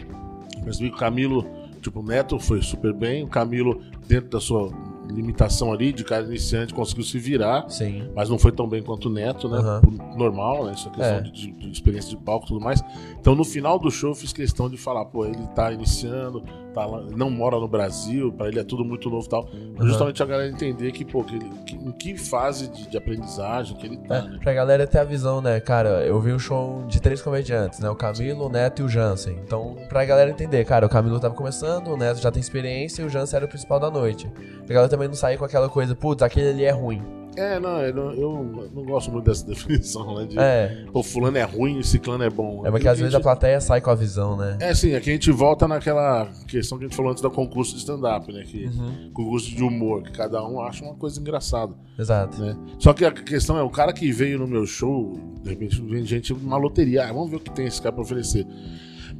[0.63, 1.45] percebi que o Camilo,
[1.81, 4.71] tipo, o Neto foi super bem, o Camilo, dentro da sua
[5.09, 7.69] limitação ali, de cara iniciante, conseguiu se virar.
[7.69, 8.09] Sim.
[8.15, 9.59] Mas não foi tão bem quanto o Neto, né?
[9.81, 10.73] Por- Normal, né?
[10.73, 11.21] Isso é questão É.
[11.21, 12.81] de- de experiência de palco e tudo mais.
[13.19, 16.43] Então, no final do show, eu fiz questão de falar, pô, ele tá iniciando,
[16.77, 19.49] tá lá- não mora no Brasil, pra ele é tudo muito novo e tal.
[19.77, 19.87] Aham.
[19.87, 23.75] Justamente a galera entender que, pô, que ele, que- em que fase de, de aprendizagem
[23.77, 24.39] que ele tá, É, né?
[24.41, 27.89] pra galera ter a visão, né, cara, eu vi um show de três comediantes, né,
[27.89, 29.37] o Camilo, o Neto e o Jansen.
[29.43, 33.05] Então, pra galera entender, cara, o Camilo tava começando, o Neto já tem experiência e
[33.05, 34.29] o Jansen era o principal da noite.
[34.65, 37.01] Pra galera também não sair com aquela coisa, putz, aquele ali é ruim.
[37.37, 40.25] É, não, eu não, eu não gosto muito dessa definição, né?
[40.25, 42.65] De, É, pô, fulano é ruim e ciclano é bom.
[42.65, 44.57] é porque às vezes a plateia sai com a visão, né?
[44.59, 47.73] É, sim, aqui a gente volta naquela questão que a gente falou antes do concurso
[47.73, 48.43] de stand-up, né?
[48.43, 51.73] Que, Uhum, Concurso de humor, que cada um acha uma coisa engraçada.
[51.97, 52.41] exato.
[52.41, 52.57] né?
[52.79, 56.03] Só que a questão é, o cara que veio no meu show, de repente vem
[56.05, 58.45] gente numa loteria, ah, vamos ver o que tem esse cara pra oferecer.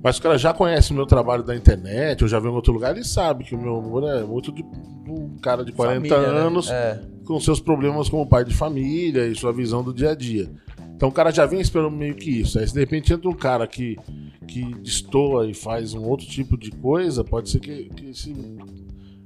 [0.03, 2.71] Mas o cara já conhece o meu trabalho da internet, ou já viu em outro
[2.71, 4.63] lugar, ele sabe que o meu humor é muito de
[5.07, 6.39] um cara de 40 Família, né?
[6.39, 10.15] anos É, com seus problemas como pai de família e sua visão do dia a
[10.15, 10.49] dia.
[10.95, 12.57] Então o cara já vem esperando meio que isso.
[12.57, 13.97] Aí se de repente entra um cara que,
[14.47, 18.33] que destoa e faz um outro tipo de coisa, pode ser que, que esse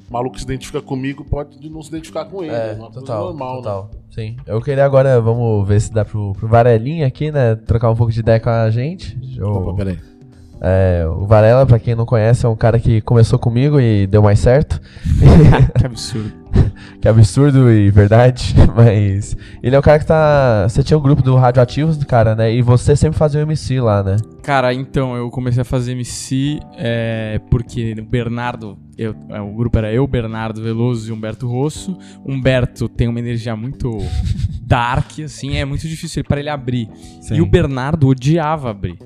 [0.09, 2.53] maluco que se identifica comigo pode não se identificar com ele.
[2.53, 3.61] É, É, uma coisa total, normal, né?
[3.61, 3.91] total.
[4.09, 4.35] Sim.
[4.45, 7.55] Eu queria agora, vamos ver se dá pro, pro Varelinha aqui, né?
[7.55, 9.17] Trocar um pouco de ideia com a gente.
[9.37, 9.97] Eu- Opa, peraí.
[10.59, 14.21] é, o Varela, pra quem não conhece, é um cara que começou comigo e deu
[14.21, 14.81] mais certo.
[15.79, 16.40] que absurdo.
[17.01, 20.67] que absurdo e verdade, mas ele é o cara que tá.
[20.67, 22.53] Você tinha o grupo do Radioativos do cara, né?
[22.53, 24.17] E você sempre fazia o MC lá, né?
[24.43, 29.77] Cara, então, eu comecei a fazer MC é, porque o Bernardo, eu- é, o grupo
[29.77, 31.97] era eu, Bernardo Veloso e Humberto Rosso.
[32.25, 33.89] Humberto tem uma energia muito
[34.65, 36.89] dark, assim, é muito difícil para ele abrir.
[37.21, 37.35] Sim.
[37.35, 38.97] E o Bernardo odiava abrir.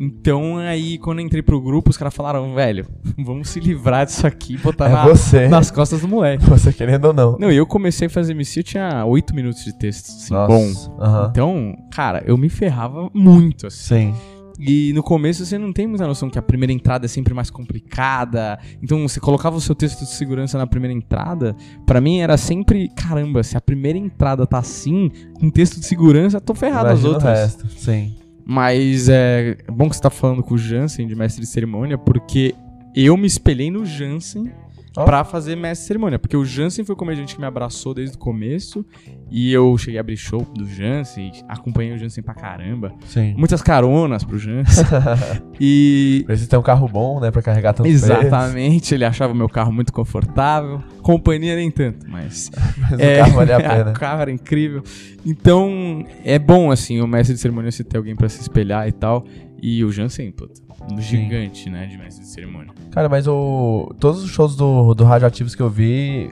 [0.00, 2.86] Então, aí, quando eu entrei pro grupo, os caras falaram, velho,
[3.22, 5.46] vamos se livrar disso aqui e botar É na- você.
[5.46, 6.42] nas costas do moleque.
[6.48, 7.36] Você querendo ou não.
[7.38, 10.88] Não, eu comecei a fazer MC, eu tinha 8 minutos de texto, assim, Nossa.
[10.88, 10.96] bom.
[11.02, 11.28] Aham.
[11.30, 14.12] Então, cara, eu me ferrava muito, assim.
[14.12, 14.14] Sim.
[14.62, 17.48] E no começo você não tem muita noção que a primeira entrada é sempre mais
[17.50, 18.58] complicada.
[18.82, 21.56] Então você colocava o seu texto de segurança na primeira entrada.
[21.86, 25.10] Pra mim era sempre, caramba, se a primeira entrada tá assim,
[25.40, 27.38] com texto de segurança, tô ferrado as Imagina o outras.
[27.38, 27.68] resto.
[27.78, 28.14] Sim.
[28.52, 32.52] Mas é bom que você tá falando com o Jansen de mestre de cerimônia, porque
[32.96, 34.50] eu me espelhei no Jansen
[34.96, 35.04] Ó.
[35.04, 36.18] pra fazer mestre de cerimônia.
[36.18, 38.84] Porque o Jansen foi o comediante que me abraçou desde o começo.
[39.30, 42.92] E eu cheguei a abrir show do Jansen, acompanhei o Jansen pra caramba.
[43.06, 43.34] Sim.
[43.36, 44.84] Muitas caronas pro Jansen.
[45.60, 46.24] e.
[46.26, 47.30] Precisa ter um carro bom, né?
[47.30, 50.82] Pra carregar tanto Exatamente, ele achava o meu carro muito confortável.
[51.02, 52.50] Companhia nem tanto, mas.
[52.50, 52.50] peso.
[52.80, 53.90] Mas o carro valia a pena.
[53.90, 54.82] o carro era incrível.
[55.24, 58.92] Então, é bom, assim, o mestre de cerimônia se ter alguém pra se espelhar e
[58.92, 59.24] tal.
[59.62, 60.54] E o Jansen, puta,
[60.98, 62.72] gigante, né, de mestre de cerimônia.
[62.90, 63.92] Cara, mas o.
[63.98, 66.30] Todos os shows do, do Radioativos que eu vi.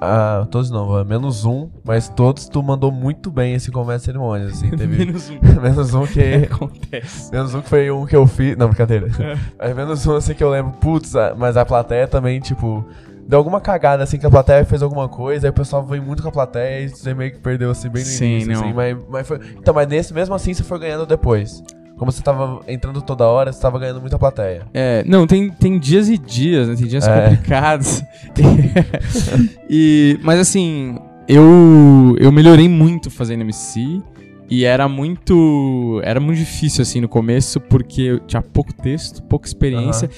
[0.00, 4.52] Ah, todos não, menos um, mas todos tu mandou muito bem esse começo de cerimônias,
[4.52, 5.38] assim, teve Menos um.
[5.62, 7.32] menos um que Acontece.
[7.32, 9.06] menos um que foi um que eu fiz, não, brincadeira.
[9.18, 9.38] É.
[9.58, 12.84] Mas menos um assim que eu lembro, putz, mas a plateia também, tipo,
[13.26, 16.22] deu alguma cagada assim que a plateia fez alguma coisa, aí o pessoal veio muito
[16.22, 18.60] com a plateia e você meio que perdeu assim bem no Sim, início, não.
[18.64, 21.62] assim, mas, mas foi, então, mas nesse mesmo assim você foi ganhando depois.
[21.96, 24.66] Como você tava entrando toda hora, você tava ganhando muita plateia.
[24.74, 26.74] É, não, tem, tem dias e dias, né?
[26.74, 27.28] Tem dias É.
[27.30, 28.02] complicados.
[29.70, 34.02] e, mas assim, eu, eu melhorei muito fazendo MC.
[34.50, 36.00] E era muito.
[36.04, 40.08] Era muito difícil, assim, no começo, porque eu tinha pouco texto, pouca experiência.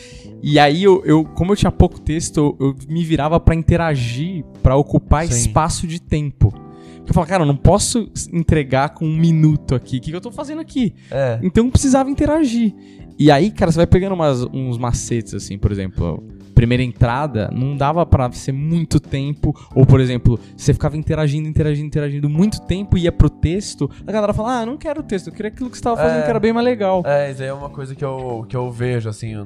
[0.42, 4.44] E aí, eu, eu, como eu tinha pouco texto, eu, eu me virava pra interagir,
[4.62, 5.32] pra ocupar Sim.
[5.32, 6.52] espaço de tempo.
[7.06, 9.98] Eu falava, cara, eu não posso entregar com um minuto aqui.
[9.98, 10.94] O que, que eu tô fazendo aqui?
[11.10, 11.38] É.
[11.42, 12.74] Então precisava interagir.
[13.18, 16.22] E aí, cara, você vai pegando umas- uns macetes, assim, por exemplo,
[16.54, 19.54] primeira entrada, não dava pra ser muito tempo.
[19.74, 24.34] Ou, por exemplo, você ficava interagindo, interagindo, interagindo muito tempo, ia pro texto, a galera
[24.34, 26.22] fala, ah, não quero o texto, eu queria aquilo que você tava fazendo É.
[26.24, 27.02] que era bem mais legal.
[27.06, 29.44] É, isso aí é uma coisa que eu, que eu vejo, assim, não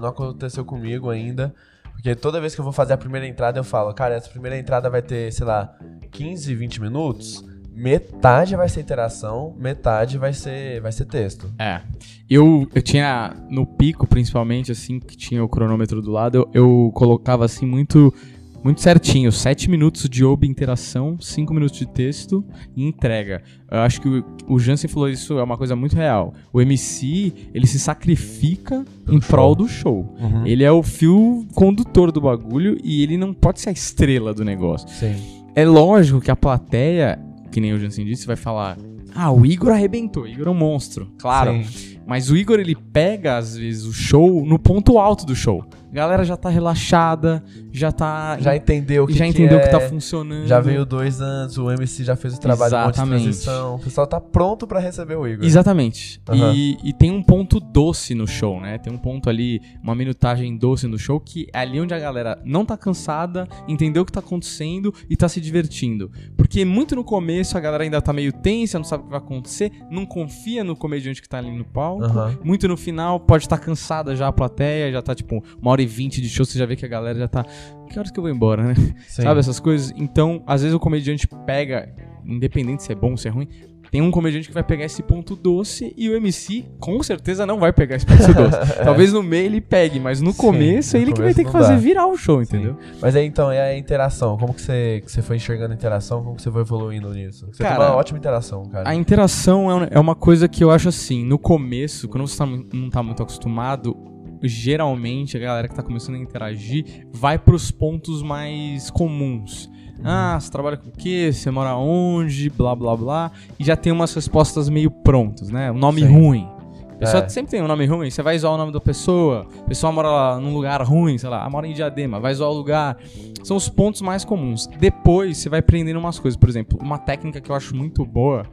[0.00, 1.52] não aconteceu comigo ainda.
[2.00, 4.58] Porque toda vez que eu vou fazer a primeira entrada, eu falo, cara, essa primeira
[4.58, 5.76] entrada vai ter, sei lá,
[6.10, 7.44] 15, 20 minutos.
[7.74, 11.52] Metade vai ser interação, metade vai ser, vai ser texto.
[11.58, 11.82] É.
[12.28, 16.90] Eu, eu tinha, no pico, principalmente, assim, que tinha o cronômetro do lado, eu, eu
[16.94, 18.14] colocava, assim, muito
[18.62, 19.32] muito certinho.
[19.32, 22.44] 7 minutos de ob interação, 5 minutos de texto
[22.76, 23.42] e entrega.
[23.70, 26.34] Eu acho que o, o Jansen falou isso, é uma coisa muito real.
[26.52, 29.56] O MC, ele se sacrifica Pelo em prol show.
[29.56, 30.16] do show.
[30.20, 30.46] Uhum.
[30.46, 34.44] Ele é o fio condutor do bagulho e ele não pode ser a estrela do
[34.44, 34.88] negócio.
[34.88, 35.14] Sim.
[35.54, 37.18] É lógico que a plateia,
[37.50, 38.76] que nem o Jansen disse, vai falar:
[39.14, 41.10] Ah, o Igor arrebentou, o Igor é um monstro.
[41.18, 41.64] Claro.
[41.64, 41.90] Sim.
[42.06, 45.64] Mas o Igor, ele pega, às vezes, o show no ponto alto do show.
[45.92, 48.38] Galera já tá relaxada, já tá.
[48.40, 50.46] Já entendeu o que já que entendeu é, que tá funcionando.
[50.46, 53.22] Já veio dois anos, o MC já fez o trabalho de Exatamente.
[53.22, 53.74] transição.
[53.74, 55.44] O pessoal tá pronto pra receber o Igor.
[55.44, 56.20] Exatamente.
[56.28, 56.52] Aham.
[56.54, 58.78] E, e tem um ponto doce no show, né?
[58.78, 62.40] Tem um ponto ali, uma minutagem doce no show, que é ali onde a galera
[62.44, 66.10] não tá cansada, entendeu o que tá acontecendo e tá se divertindo.
[66.36, 69.18] Porque muito no começo a galera ainda tá meio tensa, não sabe o que vai
[69.18, 72.04] acontecer, não confia no comediante que tá ali no palco.
[72.04, 72.38] Aham.
[72.44, 75.86] Muito no final, pode estar cansada já a plateia, já tá tipo uma hora e
[75.86, 77.44] vinte de show, você já vê que a galera já tá.
[77.88, 78.74] Que horas que eu vou embora, né?
[79.08, 79.22] Sim.
[79.22, 79.92] Sabe essas coisas?
[79.96, 81.92] Então, às vezes o comediante pega,
[82.24, 83.48] independente se é bom ou se é ruim,
[83.90, 87.58] tem um comediante que vai pegar esse ponto doce e o MC com certeza não
[87.58, 88.56] vai pegar esse ponto doce.
[88.84, 91.44] Talvez no meio ele pegue, mas no Sim, começo é ele que vai começo ter
[91.44, 91.78] que fazer dá.
[91.78, 92.76] virar o show, entendeu?
[93.02, 94.36] Mas aí então, é a interação.
[94.38, 96.22] Como que você, que você foi enxergando a interação?
[96.22, 97.48] Como que você foi evoluindo nisso?
[97.50, 98.88] Você Cara, tem uma ótima interação, cara.
[98.88, 102.46] A interação é é uma coisa que eu acho assim, no começo, quando você tá
[102.46, 103.96] não tá muito acostumado,
[104.42, 109.70] geralmente, a galera que tá começando a interagir vai pros pontos mais comuns.
[110.02, 111.30] Ah, você trabalha com o quê?
[111.32, 112.48] Você mora onde?
[112.48, 113.32] Blá, blá, blá.
[113.58, 115.70] E já tem umas respostas meio prontas, né?
[115.70, 116.08] Um nome Sim.
[116.08, 116.48] ruim.
[116.92, 117.28] A pessoa É.
[117.28, 120.10] sempre tem um nome ruim, você vai zoar o nome da pessoa, a pessoa mora
[120.10, 122.98] lá num lugar ruim, sei lá, ah, mora em Diadema, vai zoar o lugar.
[123.42, 124.66] São os pontos mais comuns.
[124.78, 126.38] Depois você vai aprendendo umas coisas.
[126.38, 128.44] Por exemplo, uma técnica que eu acho muito boa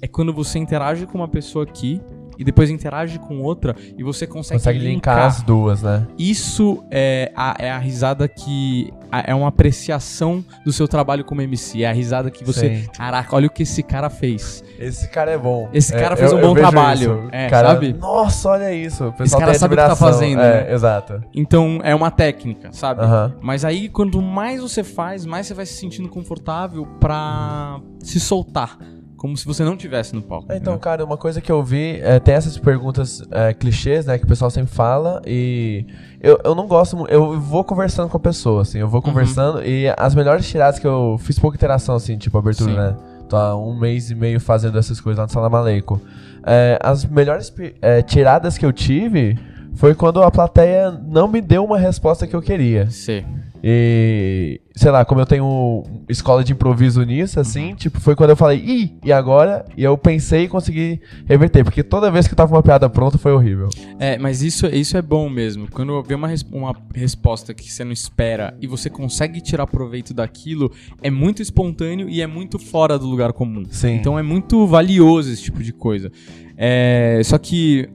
[0.00, 2.00] é quando você interage com uma pessoa aqui
[2.38, 6.06] e depois interage com outra e você consegue, Consegue linkar as duas, né?
[6.18, 8.92] Isso é a, é a risada que.
[9.10, 11.82] a- É uma apreciação do seu trabalho como MC.
[11.82, 12.76] É a risada que você.
[12.76, 12.88] Sim.
[12.96, 14.62] Caraca, olha o que esse cara fez.
[14.78, 15.68] Esse cara é bom.
[15.72, 17.28] Esse É, cara fez um bom trabalho.
[17.30, 17.92] É, Cara, sabe?
[17.92, 19.06] Nossa, olha isso.
[19.08, 20.72] O pessoal cara sabe o que tá fazendo, É, né?
[20.74, 21.22] exato.
[21.34, 23.02] Então é uma técnica, sabe?
[23.02, 23.34] Aham.
[23.40, 28.78] Mas aí, quanto mais você faz, mais você vai se sentindo confortável pra se soltar.
[29.22, 30.46] Como se você não tivesse no palco.
[30.46, 30.78] Então, entendeu?
[30.80, 34.26] cara, uma coisa que eu vi é, tem essas perguntas é, clichês, né, que o
[34.26, 35.86] pessoal sempre fala e
[36.20, 38.90] eu, eu não gosto, eu vou conversando com a pessoa, assim, eu Uhum.
[38.90, 42.76] vou conversando e as melhores tiradas que eu fiz pouca interação, assim, tipo abertura, Sim.
[42.76, 42.96] né,
[43.28, 46.00] tô há um mês e meio fazendo essas coisas lá no Sala Maleico.
[46.44, 49.38] É, as melhores é, tiradas que eu tive
[49.74, 52.90] foi quando a plateia não me deu uma resposta que eu queria.
[52.90, 53.24] Sim.
[53.64, 57.74] E, sei lá, como eu tenho escola de improviso nisso, assim, Uhum.
[57.76, 59.64] tipo, foi quando eu falei, ih, e agora?
[59.76, 63.32] E eu pensei e consegui reverter, porque toda vez que tava uma piada pronta foi
[63.32, 63.68] horrível.
[64.00, 65.68] É, mas isso, isso é bom mesmo.
[65.70, 70.12] Quando vê uma, res- uma resposta que você não espera e você consegue tirar proveito
[70.12, 73.62] daquilo, é muito espontâneo e é muito fora do lugar comum.
[73.70, 73.94] Sim.
[73.94, 76.10] Então é muito valioso esse tipo de coisa.
[76.56, 77.88] É, só que,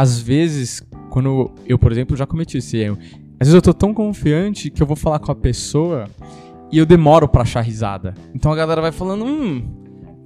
[0.00, 2.98] às vezes, quando eu, por exemplo, já cometi esse erro.
[3.40, 6.04] Às vezes eu tô tão confiante que eu vou falar com a pessoa
[6.70, 8.14] e eu demoro pra achar risada.
[8.34, 9.62] Então a galera vai falando, hum,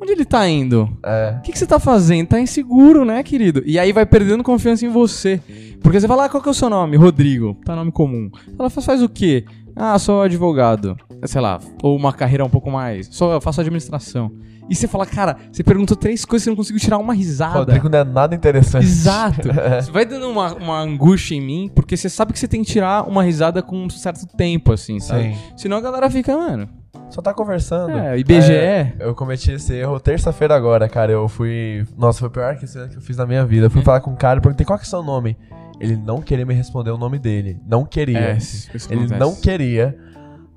[0.01, 0.89] onde ele tá indo?
[1.05, 1.37] É.
[1.39, 2.29] O que, que você tá fazendo?
[2.29, 3.63] Tá inseguro, né, querido?
[3.65, 5.41] E aí vai perdendo confiança em você.
[5.81, 6.97] Porque você fala, ah, qual que é o seu nome?
[6.97, 7.57] Rodrigo.
[7.65, 8.29] Tá nome comum.
[8.59, 9.45] Ela faz, faz o quê?
[9.77, 10.97] Ah, sou advogado.
[11.25, 13.09] Sei lá, ou uma carreira um pouco mais.
[13.11, 14.33] Só eu faço administração.
[14.71, 17.59] E você fala, cara, você perguntou três coisas e você não conseguiu tirar uma risada.
[17.59, 18.85] Rodrigo não é nada interessante.
[18.85, 19.49] Exato.
[19.83, 22.71] Você vai dando uma, uma angústia em mim, porque você sabe que você tem que
[22.71, 25.35] tirar uma risada com um certo tempo, assim, sabe?
[25.35, 25.39] Sim.
[25.57, 26.69] Senão a galera fica, mano.
[27.11, 27.99] Só tá conversando.
[27.99, 28.53] É, IBGE.
[28.53, 31.11] É, eu cometi esse erro terça-feira agora, cara.
[31.11, 31.85] Eu fui.
[31.99, 33.67] Nossa, foi o pior que eu fiz na minha vida.
[33.67, 35.37] Eu fui falar com um cara e perguntei qual que é o seu nome.
[35.81, 37.59] Ele não queria me responder o nome dele.
[37.67, 38.19] Não queria.
[38.19, 39.19] É, isso Ele acontece.
[39.19, 39.99] não queria.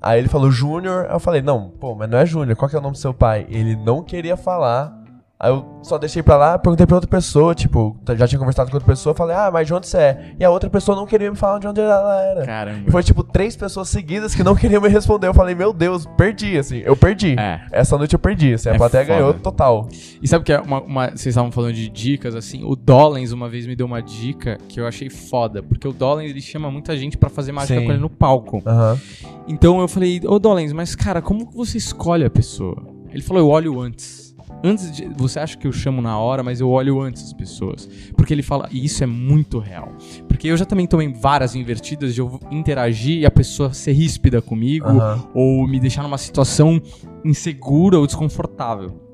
[0.04, 1.06] Aí ele falou Júnior.
[1.10, 2.54] Eu falei, não, pô, mas não é Júnior.
[2.56, 3.46] Qual que é o nome do seu pai?
[3.48, 5.03] Ele não queria falar.
[5.38, 8.76] Aí eu só deixei pra lá, perguntei pra outra pessoa, tipo, já tinha conversado com
[8.76, 10.34] outra pessoa, falei, ah, mas de onde você é?
[10.38, 12.46] E a outra pessoa não queria me falar de onde ela era.
[12.46, 12.84] Caramba.
[12.88, 15.26] E foi tipo três pessoas seguidas que não queriam me responder.
[15.26, 17.34] Eu falei, meu Deus, perdi, assim, eu perdi.
[17.38, 17.60] É.
[17.72, 19.18] Essa noite eu perdi, assim, a É plateia foda.
[19.18, 19.88] ganhou total.
[20.22, 23.48] E sabe que é uma, uma- vocês estavam falando de dicas, assim, o Dollens uma
[23.48, 26.96] vez me deu uma dica que eu achei foda, porque o Dollens ele chama muita
[26.96, 27.86] gente pra fazer mágica Sim.
[27.86, 28.62] com ele no palco.
[28.64, 28.98] Aham.
[29.48, 32.76] Então eu falei, ô Dollens, mas cara, como você escolhe a pessoa?
[33.12, 34.23] Ele falou, eu olho antes.
[34.64, 35.06] Antes de.
[35.16, 37.86] Você acha que eu chamo na hora, mas eu olho antes as pessoas.
[38.16, 39.92] Porque ele fala, e isso é muito real.
[40.26, 44.40] Porque eu já também tomei várias invertidas de eu interagir e a pessoa ser ríspida
[44.40, 45.28] comigo, Aham.
[45.34, 46.80] ou me deixar numa situação
[47.22, 49.04] insegura ou desconfortável.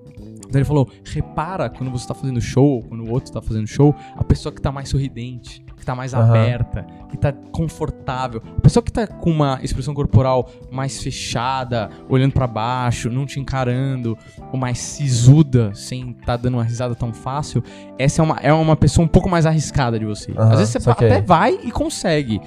[0.50, 3.66] Então ele falou: repara quando você tá fazendo show, ou quando o outro tá fazendo
[3.66, 6.28] show, a pessoa que tá mais sorridente, que tá mais Aham.
[6.28, 8.42] aberta, que tá confortável.
[8.58, 13.40] A pessoa que tá com uma expressão corporal mais fechada, olhando pra baixo, não te
[13.40, 14.16] encarando,
[14.52, 17.64] ou mais sisuda, sem tá dando uma risada tão fácil,
[17.98, 20.30] essa é uma, é uma pessoa um pouco mais arriscada de você.
[20.32, 22.40] Aham, Às vezes você até vai e consegue.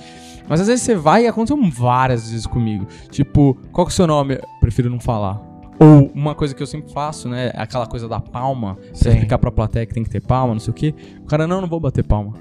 [0.47, 2.85] Mas às vezes você vai e aconteceu várias vezes comigo.
[3.09, 4.35] Tipo, qual que é o seu nome?
[4.35, 5.41] Eu prefiro não falar.
[5.79, 7.51] Ou uma coisa que eu sempre faço, né?
[7.55, 8.77] Aquela coisa da palma.
[8.93, 9.09] Sim.
[9.09, 10.93] explicar pra plateia que tem que ter palma, não sei o quê.
[11.21, 12.33] O cara, não, não vou bater palma.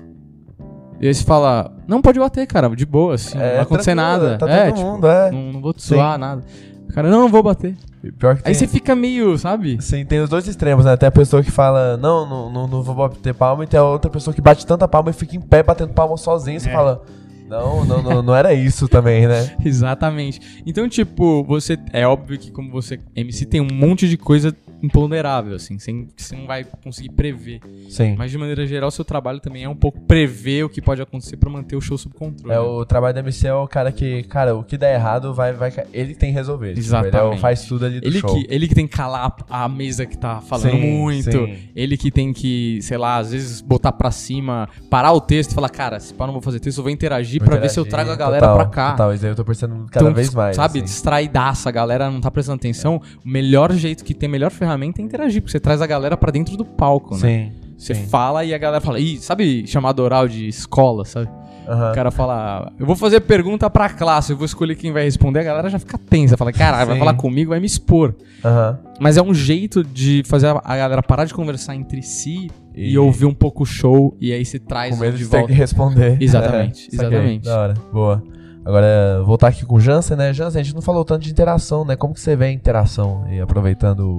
[1.03, 4.39] E aí você fala, não pode bater, cara, de boa, assim, não vai acontecer nada.
[4.39, 5.33] Tá é, todo tipo, mundo, é.
[5.33, 5.97] não, não vou te Sim.
[5.97, 6.45] zoar, nada.
[6.89, 7.75] O cara, não, não vou bater.
[8.17, 9.83] Pior que Aí tem, você fica meio, sabe?
[9.83, 10.97] Sim, tem os dois extremos, né?
[10.97, 13.83] Tem a pessoa que fala, não, não, não, não vou bater palma, e tem a
[13.83, 16.69] outra pessoa que bate tanta palma e fica em pé batendo palma sozinho, e você
[16.69, 16.73] É.
[16.73, 17.03] fala,
[17.49, 19.57] não, não, não, não era isso também, né?
[19.65, 20.63] Exatamente.
[20.65, 21.77] Então, tipo, você.
[21.93, 23.01] É óbvio que, como você.
[23.17, 27.61] MC tem um monte de coisa imponderável, assim, sem, que você não vai conseguir prever.
[27.89, 28.15] Sim.
[28.17, 31.37] Mas, de maneira geral, seu trabalho também é um pouco prever o que pode acontecer
[31.37, 32.53] pra manter o show sob controle.
[32.53, 35.53] É, o trabalho da MC é o cara que, cara, o que der errado, vai,
[35.53, 36.75] vai, ele tem que resolver.
[36.75, 37.41] Tipo, ele é Exatamente.
[37.41, 38.35] faz tudo ali do Ele show.
[38.35, 41.31] que, ele que tem que calar a mesa que tá falando Sim, muito.
[41.31, 41.59] sim.
[41.75, 45.55] Ele que tem que, sei lá, às vezes botar pra cima, parar o texto e
[45.55, 47.85] falar, cara, se pá, não vou fazer texto, eu vou interagir pra ver se eu
[47.85, 48.91] trago a galera total, pra cá.
[48.93, 50.57] Total, isso aí eu tô percebendo cada Então, vez mais.
[50.57, 50.85] Sabe, assim.
[50.85, 53.01] distraidaça, a galera não tá prestando atenção.
[53.25, 56.17] O melhor jeito que tem, a melhor ferramenta é interagir, porque você traz a galera
[56.17, 57.21] pra dentro do palco, né?
[57.21, 57.53] Sim.
[57.77, 58.07] Você sim.
[58.07, 61.29] fala e a galera fala, Ih, sabe chamado oral de escola, sabe?
[61.69, 61.91] Aham.
[61.91, 65.41] O cara fala, eu vou fazer pergunta pra classe, eu vou escolher quem vai responder,
[65.41, 68.15] a galera já fica tensa, fala, caralho, vai falar comigo, vai me expor.
[68.45, 68.79] Aham.
[69.01, 72.99] Mas é um jeito de fazer a- galera parar de conversar entre si e, E-
[72.99, 75.53] ouvir um pouco o show, e aí você traz Com medo de de ter que
[75.53, 76.17] responder.
[76.21, 77.45] Exatamente, É, exatamente.
[77.45, 78.23] Da hora, boa.
[78.65, 80.33] Agora, voltar aqui com o Jansen, né?
[80.33, 81.97] Jansen, a gente não falou tanto de interação, né?
[81.97, 83.25] Como que você vê a interação?
[83.31, 84.17] E aproveitando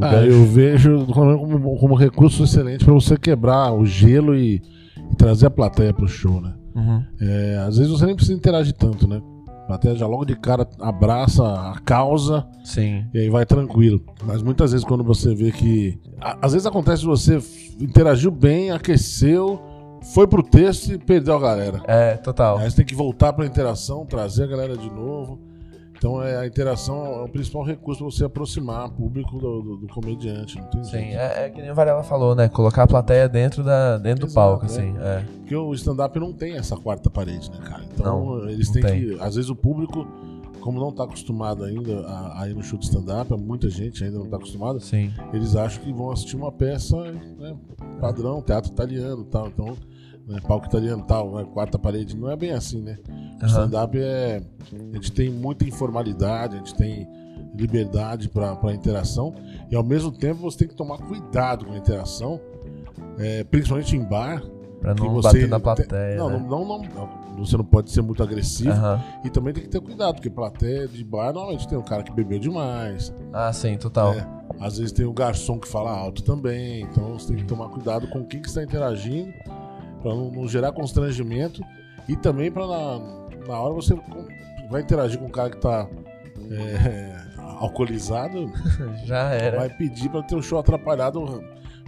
[0.00, 4.62] Ah, eu vejo como, como, como recurso excelente pra você quebrar o gelo e,
[5.10, 6.52] e trazer a plateia pro show, né?
[6.74, 7.02] Uhum.
[7.20, 9.22] É, às vezes você nem precisa interagir tanto, né?
[9.48, 13.04] A plateia já logo de cara abraça a causa Sim.
[13.14, 14.00] e aí vai tranquilo.
[14.24, 15.98] Mas muitas vezes quando você vê que.
[16.20, 17.38] a- Às vezes acontece você
[17.80, 19.60] interagiu bem, aqueceu,
[20.14, 21.80] foi pro texto e perdeu a galera.
[21.88, 22.58] É, total.
[22.58, 25.40] Aí você tem que voltar pra interação, trazer a galera de novo.
[25.98, 29.76] Então é, a interação é o principal recurso pra você aproximar o público do, do-
[29.78, 30.60] do comediante.
[30.84, 32.48] Sim, é, é que nem o Varela falou, né?
[32.48, 34.66] Colocar a plateia dentro, da, dentro do Exato, palco, é.
[34.66, 34.94] assim.
[34.98, 35.24] É.
[35.38, 37.82] Porque o stand-up não tem essa quarta parede, né, cara?
[37.94, 39.18] Então Não, eles têm que.
[39.20, 40.06] Às vezes o público,
[40.60, 44.18] como não tá acostumado ainda a, a ir no show de stand-up, muita gente ainda
[44.18, 45.12] não tá acostumada, Sim.
[45.32, 46.96] eles acham que vão assistir uma peça
[47.38, 47.56] né,
[48.00, 49.46] padrão, teatro italiano e tal.
[49.48, 49.76] Então,
[50.26, 52.16] né, palco italiano tal, né, quarta parede.
[52.16, 52.98] Não é bem assim, né?
[53.08, 53.46] O Aham.
[53.46, 54.42] stand-up é.
[54.92, 57.08] A gente tem muita informalidade, a gente tem
[57.54, 59.34] liberdade para interação
[59.70, 62.40] e ao mesmo tempo você tem que tomar cuidado com a interação,
[63.18, 64.42] é, principalmente em bar.
[64.80, 66.16] Pra não você bater na plateia.
[66.16, 66.46] Não, né?
[66.48, 69.02] não, não, não, Você não pode ser muito agressivo Aham.
[69.24, 72.12] e também tem que ter cuidado, porque plateia de bar normalmente tem um cara que
[72.12, 73.14] bebeu demais.
[73.32, 74.12] Ah, sim, total.
[74.12, 74.26] É,
[74.60, 78.06] às vezes tem o garçom que fala alto também, então você tem que tomar cuidado
[78.08, 79.32] com quem que está interagindo
[80.02, 81.62] para não, não gerar constrangimento
[82.08, 82.98] e também para na,
[83.48, 83.94] na hora você
[84.70, 85.88] vai interagir com um cara que tá
[86.50, 87.16] é,
[87.60, 88.50] alcoolizado,
[89.04, 89.58] Já era.
[89.58, 91.42] vai pedir para ter o show atrapalhado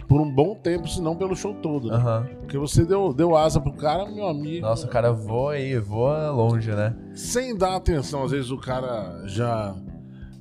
[0.07, 1.87] por um bom tempo, se não pelo show todo.
[1.89, 1.95] né?
[1.95, 2.27] Aham.
[2.39, 4.65] Porque você deu, deu asa pro cara, meu amigo.
[4.65, 6.95] Nossa, o cara voa aí, voa longe, né?
[7.13, 9.75] Sem dar atenção, às vezes o cara já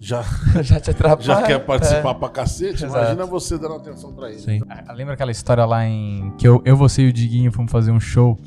[0.01, 0.23] já,
[0.63, 1.23] Já te atrapalha.
[1.23, 2.85] já quer participar pra cacete.
[2.85, 2.97] Exato.
[3.05, 4.39] Imagina você dando atenção pra ele.
[4.39, 4.61] Sim.
[4.69, 6.33] Ah, Lembra aquela história lá em.
[6.39, 8.39] Que eu, eu você e o Diguinho fomos fazer um show.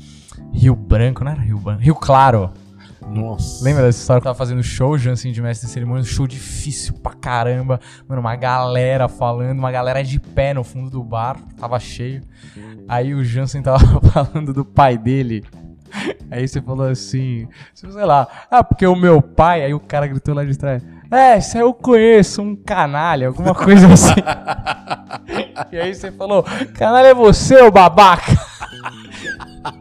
[0.52, 1.82] Rio Branco, não era Rio Branco?
[1.82, 2.50] Rio Claro.
[3.06, 3.64] Nossa.
[3.64, 6.02] Lembra dessa história que tava fazendo show, Jansen de mestre de cerimônia?
[6.02, 7.80] Um show difícil pra caramba.
[8.08, 12.22] Mano, uma galera falando, uma galera de pé no fundo do bar, tava cheio.
[12.88, 13.78] Aí o Jansen tava
[14.10, 15.44] falando do pai dele.
[16.30, 20.34] Aí você falou assim, sei lá, ah, porque o meu pai, aí o cara gritou
[20.34, 24.14] lá de trás, é, isso aí eu conheço, um canalha, alguma coisa assim.
[25.70, 26.44] e aí você falou,
[26.74, 28.32] canalha é você, ô babaca.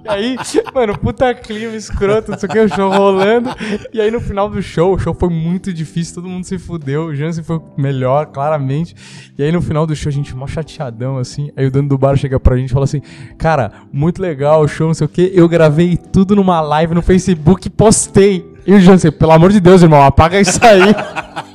[0.03, 0.37] E aí,
[0.73, 3.49] mano, puta clima escroto, não sei o que, o show rolando.
[3.91, 7.05] E aí no final do show, o show foi muito difícil, todo mundo se fudeu.
[7.05, 8.95] O Jansen foi melhor, claramente.
[9.37, 11.51] E aí no final do show, a gente mó chateadão, assim.
[11.55, 13.01] Aí o dono do bar chega pra gente e fala assim:
[13.37, 15.31] Cara, muito legal o show, não sei o que.
[15.33, 18.50] Eu gravei tudo numa live no Facebook e postei.
[18.65, 20.81] E o Jansen, pelo amor de Deus, irmão, apaga isso aí.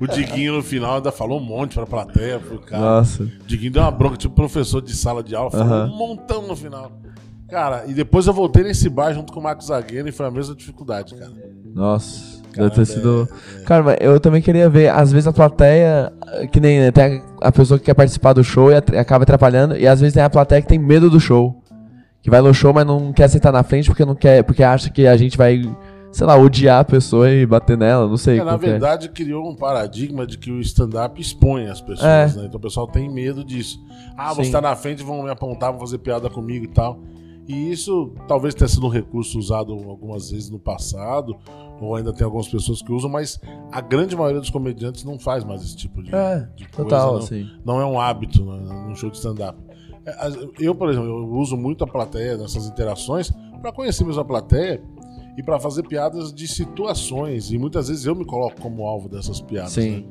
[0.00, 2.82] O Diguinho no final ainda falou um monte pra plateia, pro cara.
[2.82, 3.22] Nossa.
[3.22, 6.56] O Diguinho deu uma bronca, tipo professor de sala de aula, falou um montão no
[6.56, 6.90] final.
[7.48, 10.30] Cara, e depois eu voltei nesse bar junto com o Marcos Zagueiro e foi a
[10.32, 11.30] mesma dificuldade, cara.
[11.72, 12.42] Nossa.
[12.52, 13.28] Cara, deve ter sido.
[13.60, 16.12] é- Cara, mas eu também queria ver, às vezes a plateia,
[16.50, 19.86] que nem né, tem a pessoa que quer participar do show e acaba atrapalhando, e
[19.86, 21.62] às vezes tem a plateia que tem medo do show.
[22.20, 24.90] Que vai no show, mas não quer sentar na frente porque não quer, porque acha
[24.90, 25.62] que a gente vai,
[26.12, 28.38] sei lá, odiar a pessoa e bater nela, não sei.
[28.38, 28.58] É, na é.
[28.58, 32.40] verdade, criou um paradigma de que o stand-up expõe as pessoas, É.
[32.40, 32.44] né?
[32.46, 33.82] Então o pessoal tem medo disso.
[34.16, 34.52] Ah, você Sim.
[34.52, 37.00] tá na frente, vão me apontar, vão fazer piada comigo e tal.
[37.48, 41.36] E isso talvez tenha sido um recurso usado algumas vezes no passado,
[41.80, 43.40] ou ainda tem algumas pessoas que usam, mas
[43.72, 46.90] a grande maioria dos comediantes não faz mais esse tipo de, É, de coisa.
[46.90, 47.18] total, não.
[47.18, 47.46] assim.
[47.64, 49.58] não é um hábito né, num show de stand-up.
[50.06, 50.14] É,
[50.60, 54.80] Eu, por exemplo, eu uso muito a plateia nessas interações para conhecer mesmo a plateia
[55.36, 57.50] e para fazer piadas de situações.
[57.50, 59.72] E muitas vezes eu me coloco como alvo dessas piadas.
[59.72, 60.06] Sim.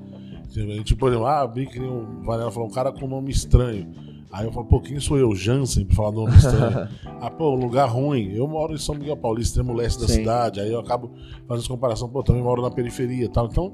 [0.56, 0.84] Né?
[0.84, 3.90] Tipo, por exemplo, ah, vi que nem o Varela falou, um cara com nome estranho.
[4.32, 5.36] Aí eu falo, pô, quem sou eu?
[5.36, 6.88] Jansen, pra falar nome estranho.
[7.20, 8.32] ah, pô, um lugar ruim.
[8.34, 10.14] Eu moro em São Miguel Paulista, extremo leste da Sim.
[10.16, 10.60] cidade.
[10.60, 11.12] Aí eu acabo
[11.48, 13.48] fazendo essa comparação, pô, também moro na periferia e tal.
[13.48, 13.74] Então,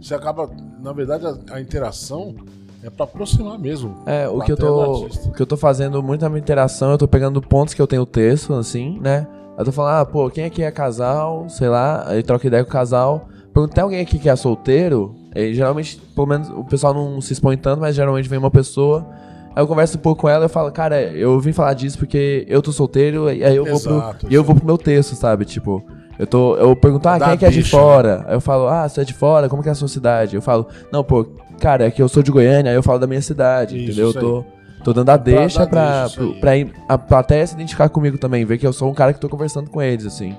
[0.00, 0.50] você acaba,
[0.82, 2.34] na verdade, a, a interação
[2.82, 4.02] é pra aproximar mesmo.
[4.06, 5.06] É, o que eu tô.
[5.06, 7.86] O que eu tô fazendo muito na minha interação, eu tô pegando pontos que eu
[7.86, 9.26] tenho texto, assim, né?
[9.58, 12.70] Eu tô falando, ah, pô, quem aqui é casal, sei lá, aí troca ideia com
[12.70, 13.28] o casal.
[13.52, 15.14] Pergunta, tem alguém aqui que é solteiro?
[15.34, 19.06] Aí, geralmente, pelo menos, o pessoal não se expõe tanto, mas geralmente vem uma pessoa.
[19.54, 21.98] Aí eu converso um pouco com ela e eu falo, cara, eu vim falar disso
[21.98, 24.30] porque eu tô solteiro, e aí eu vou Exato, pro.
[24.30, 25.46] E eu vou pro meu texto, sabe?
[25.46, 25.82] Tipo,
[26.18, 26.54] eu tô.
[26.56, 28.24] Eu pergunto, ah, quem é que é de bicha, fora?
[28.26, 30.36] Aí eu falo, ah, você é de fora, como que é a sua cidade?
[30.36, 31.26] Eu falo, não, pô,
[31.58, 34.08] cara, é que eu sou de Goiânia, aí eu falo da minha cidade, Isso, entendeu?
[34.08, 34.44] Eu tô,
[34.86, 36.06] Tô dando a deixa pra,
[36.40, 39.18] pra ir- a plateia se identificar comigo também, ver que eu sou um cara que
[39.18, 40.32] tô conversando com eles, assim.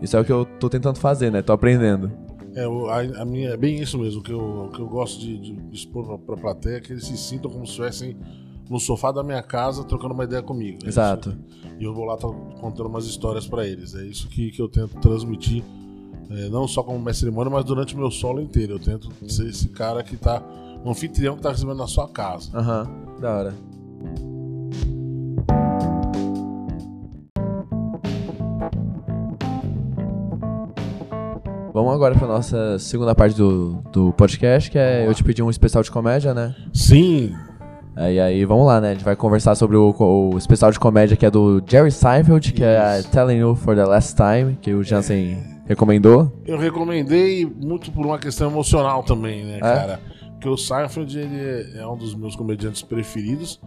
[0.00, 1.42] Isso é o que eu tô tentando fazer, né?
[1.42, 2.08] Tô aprendendo.
[2.54, 4.20] É, a, a minha, é bem isso mesmo.
[4.20, 7.04] O que eu, que eu gosto de, de expor pra, pra plateia é que eles
[7.04, 8.16] se sintam como se estivessem
[8.70, 10.78] no sofá da minha casa trocando uma ideia comigo.
[10.84, 11.30] É Exato.
[11.30, 11.74] isso.
[11.80, 13.96] E eu vou lá tô contando umas histórias pra eles.
[13.96, 15.64] É isso que, que eu tento transmitir,
[16.30, 18.74] é, não só como mestre cerimônia, mas durante o meu solo inteiro.
[18.74, 20.40] Eu tento ser esse cara que tá.
[20.84, 22.56] Um anfitrião que tá recebendo na sua casa.
[22.56, 22.88] Aham,
[23.20, 23.69] da hora.
[31.72, 35.48] Vamos agora pra nossa segunda parte do, do podcast, que é eu te pedi um
[35.50, 36.54] especial de comédia, né?
[36.72, 37.34] Sim,
[37.96, 38.90] Aí, aí, vamos lá, né?
[38.90, 42.52] A gente vai conversar sobre o, o especial de comédia que é do Jerry Seinfeld,
[42.52, 45.36] que é a Telling You for the Last Time, que o Jansen
[45.66, 46.32] recomendou.
[46.46, 49.60] eu recomendei muito por uma questão emocional também, né, É?
[49.60, 50.00] cara?
[50.32, 53.60] Porque o Seinfeld ele é- é um dos meus comediantes preferidos.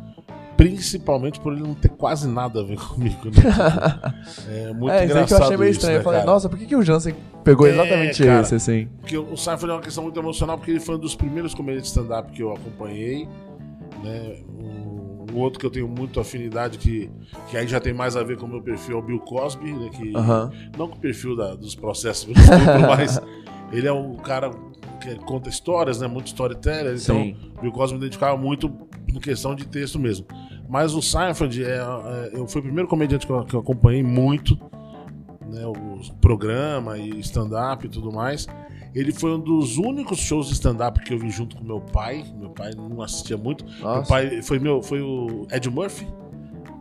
[0.70, 3.26] Principalmente por ele não ter quase nada a ver comigo.
[3.26, 4.14] Né?
[4.49, 5.95] É muito é, engraçado que eu achei meio isso, estranho.
[5.95, 6.32] né, eu falei, cara?
[6.32, 8.41] nossa, por que, que o Jansen pegou É, exatamente cara.
[8.41, 8.88] esse, assim?
[8.99, 11.91] Porque o Seinfeld é uma questão muito emocional, porque ele foi um dos primeiros comediantes
[11.93, 13.28] de stand-up que eu acompanhei.
[14.03, 14.38] Né?
[14.57, 17.09] O, outro que eu tenho muito afinidade, que,
[17.49, 19.74] que aí já tem mais a ver com o meu perfil, é o Bill Cosby,
[19.74, 19.89] né?
[19.89, 20.51] Que, Aham.
[20.78, 22.32] Não com o perfil da- dos processos,
[22.88, 23.20] mas
[23.72, 24.51] ele é um cara
[25.01, 26.07] que conta histórias, né?
[26.07, 26.95] Muito storyteller.
[27.01, 27.36] Então, Sim.
[27.57, 28.72] o Bill Cosby me identificava muito
[29.07, 30.26] em questão de texto mesmo.
[30.68, 34.01] Mas o Seinfeld é, é, eu foi o primeiro comediante que eu, que eu acompanhei
[34.01, 34.57] muito,
[35.47, 35.66] né?
[35.66, 38.47] O programa e stand-up e tudo mais.
[38.95, 42.24] Ele foi um dos únicos shows de stand-up que eu vi junto com meu pai.
[42.38, 43.66] Meu pai não assistia muito.
[43.66, 44.07] Meu Nossa.
[44.07, 46.05] pai foi meu, foi o Ed Murphy,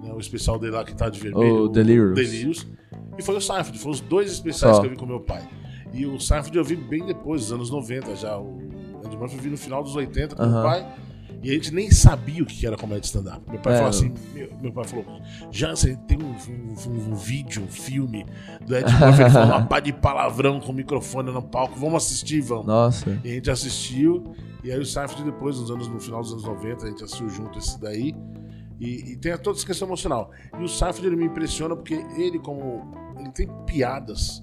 [0.02, 1.64] né, o especial dele lá que tá de vermelho.
[1.64, 2.14] O Delirious.
[2.14, 2.66] Delirious.
[3.18, 4.80] E foi o Seinfeld, foram os dois especiais Só.
[4.82, 5.42] que eu vi com meu pai.
[5.92, 8.38] E o Seinfeld eu vi bem depois, dos anos 90 já.
[8.38, 8.58] O
[9.04, 10.62] Ed Murphy eu vi no final dos 80 com meu Aham.
[10.62, 10.86] pai.
[11.42, 13.40] E a gente nem sabia o que era comédia stand-up.
[13.50, 15.04] Meu pai É, falou assim: meu, meu pai falou,
[15.50, 18.24] Jansen, tem um, um- um- vídeo, um filme
[18.64, 21.78] do Ed Murphy, falou uma pá de palavrão com o microfone no palco.
[21.78, 22.66] Vamos assistir, vamos.
[22.66, 23.18] Nossa.
[23.24, 24.32] E a gente assistiu,
[24.62, 27.28] e aí o Seinfeld depois, nos anos, no final dos anos 90, a gente assistiu
[27.28, 28.14] junto esse daí.
[28.80, 30.30] E, e tem toda essa questão emocional.
[30.58, 32.92] E o Seinfeld ele me impressiona porque ele, como.
[33.18, 34.42] Ele tem piadas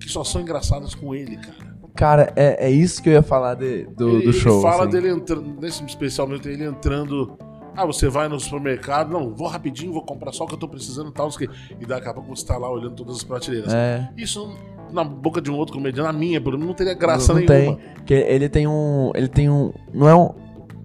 [0.00, 1.65] que só são engraçadas com ele, cara.
[1.96, 4.60] Cara, é, é isso que eu ia falar de- do, ele, do show.
[4.60, 4.92] Ele fala assim.
[4.92, 7.36] dele entrando, nesse especial mesmo, ele entrando.
[7.74, 10.68] Ah, você vai no supermercado, não, vou rapidinho, vou comprar só o que eu tô
[10.68, 11.28] precisando e tal.
[11.28, 11.48] não quê.
[11.80, 13.72] E daqui a pouco você tá lá olhando todas as prateleiras.
[13.74, 14.08] É.
[14.16, 14.56] Isso
[14.92, 17.76] na boca de um outro comediante, na minha, pelo menos, não teria graça não nenhuma.
[17.76, 17.94] tem.
[17.94, 19.10] Porque ele tem um.
[19.14, 19.72] Ele tem um.
[19.92, 20.30] Não é um.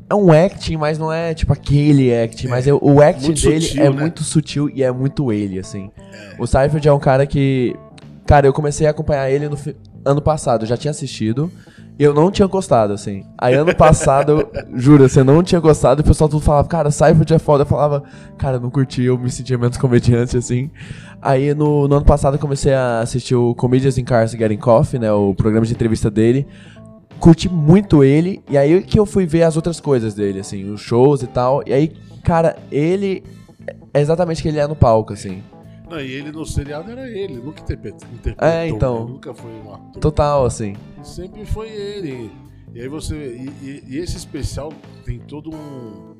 [0.09, 2.47] É um acting, mas não é tipo aquele acting.
[2.47, 3.95] mas é, o acting muito dele sutil, é né?
[4.01, 5.89] muito sutil e é muito ele, assim.
[6.37, 7.73] O Seinfeld é um cara que.
[8.25, 9.55] Cara, eu comecei a acompanhar ele no
[10.05, 10.63] ano passado.
[10.63, 11.51] Eu já tinha assistido.
[11.99, 13.23] E eu não tinha gostado, assim.
[13.37, 16.01] Aí ano passado, juro, você não tinha gostado.
[16.01, 17.61] E o pessoal tudo falava, cara, Seinfeld é foda.
[17.63, 18.03] Eu falava,
[18.37, 19.03] cara, não curti.
[19.03, 20.71] Eu me sentia menos comediante, assim.
[21.21, 24.99] Aí no, no ano passado eu comecei a assistir o Comedians in Cars Getting Coffee,
[24.99, 25.11] né?
[25.11, 26.47] O programa de entrevista dele.
[27.19, 28.41] Curti muito ele.
[28.49, 31.61] E aí que eu fui ver as outras coisas dele, assim, os shows e tal.
[31.67, 31.91] E aí,
[32.23, 33.23] cara, ele
[33.93, 35.43] é exatamente o que ele é no palco, assim.
[35.91, 38.47] Não, e ele no seriado era ele, nunca interpre- interpretou.
[38.47, 39.05] É, então.
[39.05, 39.11] né?
[39.11, 40.01] Nunca foi um ator.
[40.01, 40.75] Total, assim.
[41.03, 42.31] Sempre foi ele.
[42.73, 43.15] E aí você.
[43.15, 44.71] E, e- e esse especial
[45.05, 46.15] tem todo um.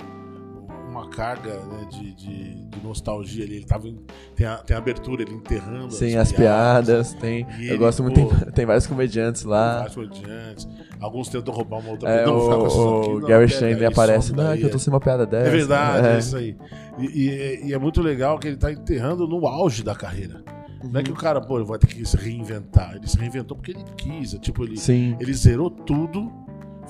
[0.91, 3.55] Uma carga né, de, de, de nostalgia ali.
[3.55, 3.97] Ele tava em-
[4.35, 7.47] tem, a, tem a abertura, ele enterrando Sim, as piadas, tem.
[7.59, 9.77] E eu ele, gosto muito, pô, tem, tem vários comediantes lá.
[9.77, 10.67] vários comediantes.
[10.99, 14.33] Alguns tentam roubar uma outra É, Não, o, aqui, o não, Gary aí, aparece.
[14.33, 15.47] Não, é que eu tô sem uma piada dessa.
[15.47, 16.19] É verdade, é, É.
[16.19, 16.57] isso aí.
[16.99, 20.43] E, e- e é muito legal que ele tá enterrando no auge da carreira.
[20.83, 22.95] Não é que o cara, pô, vai ter que se reinventar.
[22.95, 24.33] Ele se reinventou porque ele quis.
[24.33, 25.15] é Tipo, ele, Sim.
[25.19, 26.31] ele zerou tudo,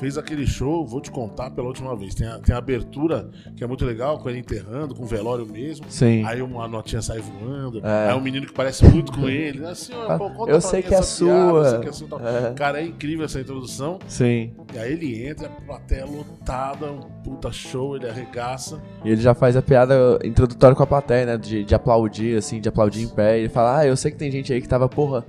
[0.02, 2.16] fez aquele show, vou te contar pela última vez.
[2.16, 5.46] Tem a, tem a abertura, que é muito legal, com ele enterrando, com o velório
[5.46, 5.86] mesmo.
[5.90, 6.26] Sim.
[6.26, 7.86] Aí uma notinha sai voando.
[7.86, 8.10] É.
[8.10, 9.64] Aí um menino que parece muito com ele.
[9.72, 11.70] Assim, ó, pô, conta Eu sei mim que é essa piada, sua.
[11.70, 12.20] sei que é sua.
[12.20, 12.54] É.
[12.54, 14.00] Cara, é incrível essa introdução.
[14.08, 14.56] Sim.
[14.74, 18.82] E aí ele entra, a plateia lotada, um puta show, ele arregaça.
[19.06, 21.38] E ele já faz a piada introdutória com a plateia, né?
[21.38, 23.38] De, de aplaudir, assim, de aplaudir em pé.
[23.38, 25.24] E ele fala, ah, eu sei que tem gente aí que tava, porra,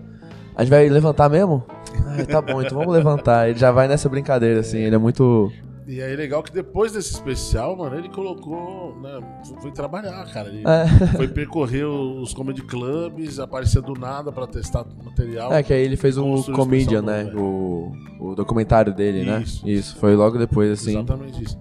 [0.55, 1.64] a gente vai levantar mesmo?
[2.07, 3.48] Ah, tá bom, então vamos levantar.
[3.48, 5.50] Ele já vai nessa brincadeira, assim, ele é muito.
[5.86, 9.20] E aí legal que depois desse especial, mano, ele colocou, né,
[9.61, 10.48] foi- trabalhar, cara.
[10.48, 10.86] Ele É.
[11.16, 15.53] foi percorrer os comedy clubs, aparecer do nada pra testar material.
[15.53, 17.32] É, que aí ele fez Construiu Comedian, né?
[17.34, 19.42] O, o documentário dele, né?
[19.42, 19.68] Isso.
[19.68, 20.90] Isso, foi logo depois, assim.
[20.92, 21.59] Exatamente isso.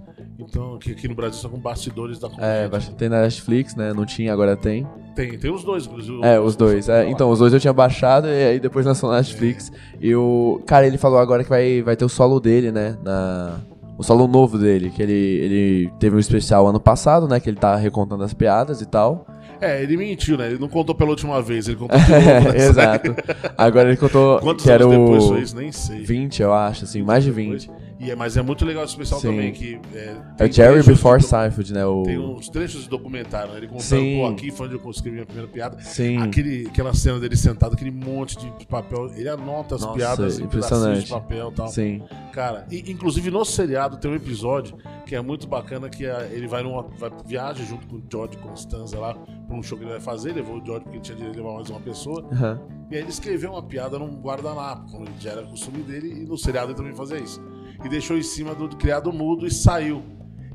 [0.51, 2.45] Então, aqui, aqui no Brasil são com bastidores da comédia.
[2.45, 3.93] É, baixa- tem na Netflix, né?
[3.93, 4.85] Não tinha, agora tem.
[5.15, 6.19] Tem, tem os dois, inclusive.
[6.23, 6.89] É, os dois.
[6.89, 9.71] É, então, os dois eu tinha baixado e aí depois lançou na Netflix.
[10.01, 10.61] E o.
[10.67, 12.97] Cara, ele falou agora que vai, vai ter o solo dele, né?
[13.01, 13.59] Na,
[13.97, 17.39] o solo novo dele, que ele, ele teve um especial ano passado, né?
[17.39, 19.25] Que ele tá recontando as piadas e tal.
[19.61, 20.47] É, ele mentiu, né?
[20.47, 22.49] Ele não contou pela última vez, ele contou de novo.
[22.49, 22.57] né?
[22.57, 23.15] Exato.
[23.57, 25.55] Agora ele contou Quantos que era anos depois o foi isso?
[25.55, 25.99] Nem sei.
[26.03, 27.69] 20, eu acho, assim, mais de Depois.
[28.01, 28.07] 20.
[28.07, 29.27] E é, mas é muito legal esse especial Sim.
[29.29, 29.79] também, que...
[29.93, 31.85] É, É o Jerry Before do- Seinfeld, né?
[31.85, 32.03] O...
[32.03, 33.57] Tem uns trechos de documentário, né?
[33.57, 34.17] Ele contando, Sim.
[34.19, 35.79] pô, aqui foi onde eu escrevi minha primeira piada.
[35.81, 36.17] Sim.
[36.17, 39.11] Aquele, aquela cena dele sentado, aquele monte de papel.
[39.15, 41.05] Ele anota as Nossa, piadas em pedacinhos impressionante.
[41.05, 41.67] de papel e tal.
[41.67, 42.01] Sim.
[42.31, 46.47] Cara, e, inclusive no seriado tem um episódio que é muito bacana que é, ele
[46.47, 49.91] vai numa vai, viaja junto com o George Constanza lá pra um show que ele
[49.91, 52.25] vai fazer, levou o George porque ele tinha direito de levar mais uma pessoa.
[52.31, 52.59] Aham.
[52.89, 56.37] E aí ele escreveu uma piada num guardanapo, como já era costume dele, e no
[56.37, 57.41] seriado ele também fazia isso.
[57.83, 60.03] E deixou em cima do, do criado mudo e saiu.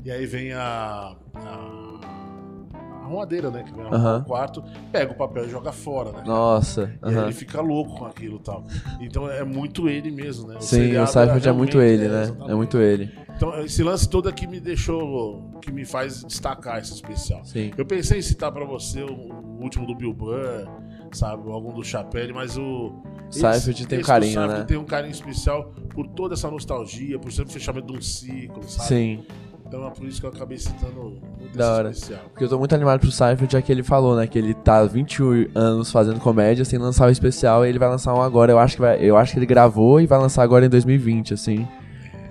[0.03, 1.15] E aí vem a.
[1.35, 1.87] a
[3.07, 3.63] arrumadeira, né?
[3.63, 4.19] Que vem arrumar Aham.
[4.19, 6.23] o quarto, pega o papel e joga fora, né?
[6.25, 6.93] Nossa.
[7.01, 7.23] E aí aham.
[7.23, 8.65] ele fica louco com aquilo e tal.
[8.99, 10.57] Então é muito ele mesmo, né?
[10.59, 12.23] Sim, seriado o Seinfeld é muito ele, né?
[12.23, 12.51] exatamente.
[12.51, 13.11] É muito ele.
[13.35, 15.57] Então esse lance todo aqui me deixou.
[15.61, 17.43] que me faz destacar esse especial.
[17.45, 17.71] Sim.
[17.77, 20.67] Eu pensei em citar pra você o, o último do Bill Burr,
[21.13, 21.49] sabe?
[21.49, 22.93] Algum do Chapelle, mas o.
[23.29, 24.65] Seinfeld tem um carinho, Seinfeld né?
[24.65, 28.63] tem um carinho especial por toda essa nostalgia, por ser o fechamento de um ciclo,
[28.63, 28.87] sabe?
[28.87, 29.25] Sim.
[29.67, 31.89] Então é por isso que eu acabei citando muito Da hora.
[31.89, 32.21] especial.
[32.29, 34.25] Porque eu tô muito animado pro Seinfeld, já que ele falou, né?
[34.25, 38.13] Que ele tá 21 anos fazendo comédia sem lançar o especial e ele vai lançar
[38.13, 38.51] um agora.
[38.53, 41.33] Eu acho que, vai, eu acho que ele gravou e vai lançar agora em 2020,
[41.33, 41.67] assim.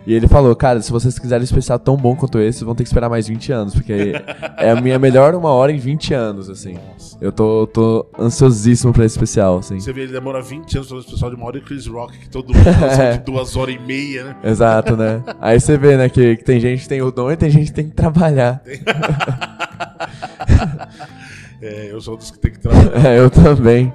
[0.06, 2.84] E ele falou, cara, se vocês quiserem um especial tão bom quanto esse, vão ter
[2.84, 4.12] que esperar mais 20 anos, porque
[4.56, 6.74] é a minha melhor uma hora em 20 anos, assim.
[6.74, 7.18] Nossa.
[7.20, 9.80] Eu tô, tô ansiosíssimo pra esse especial, assim.
[9.80, 12.16] Você vê, ele demora 20 anos para o especial de uma hora e Chris Rock,
[12.18, 14.36] que todo mundo fala de duas horas e meia, né?
[14.44, 15.24] Exato, né?
[15.40, 17.66] Aí você vê, né, que, que tem gente que tem o dom e tem gente
[17.66, 18.62] que tem que trabalhar.
[21.62, 22.92] É, eu sou um dos que tem que trabalhar.
[23.04, 23.92] É, eu também.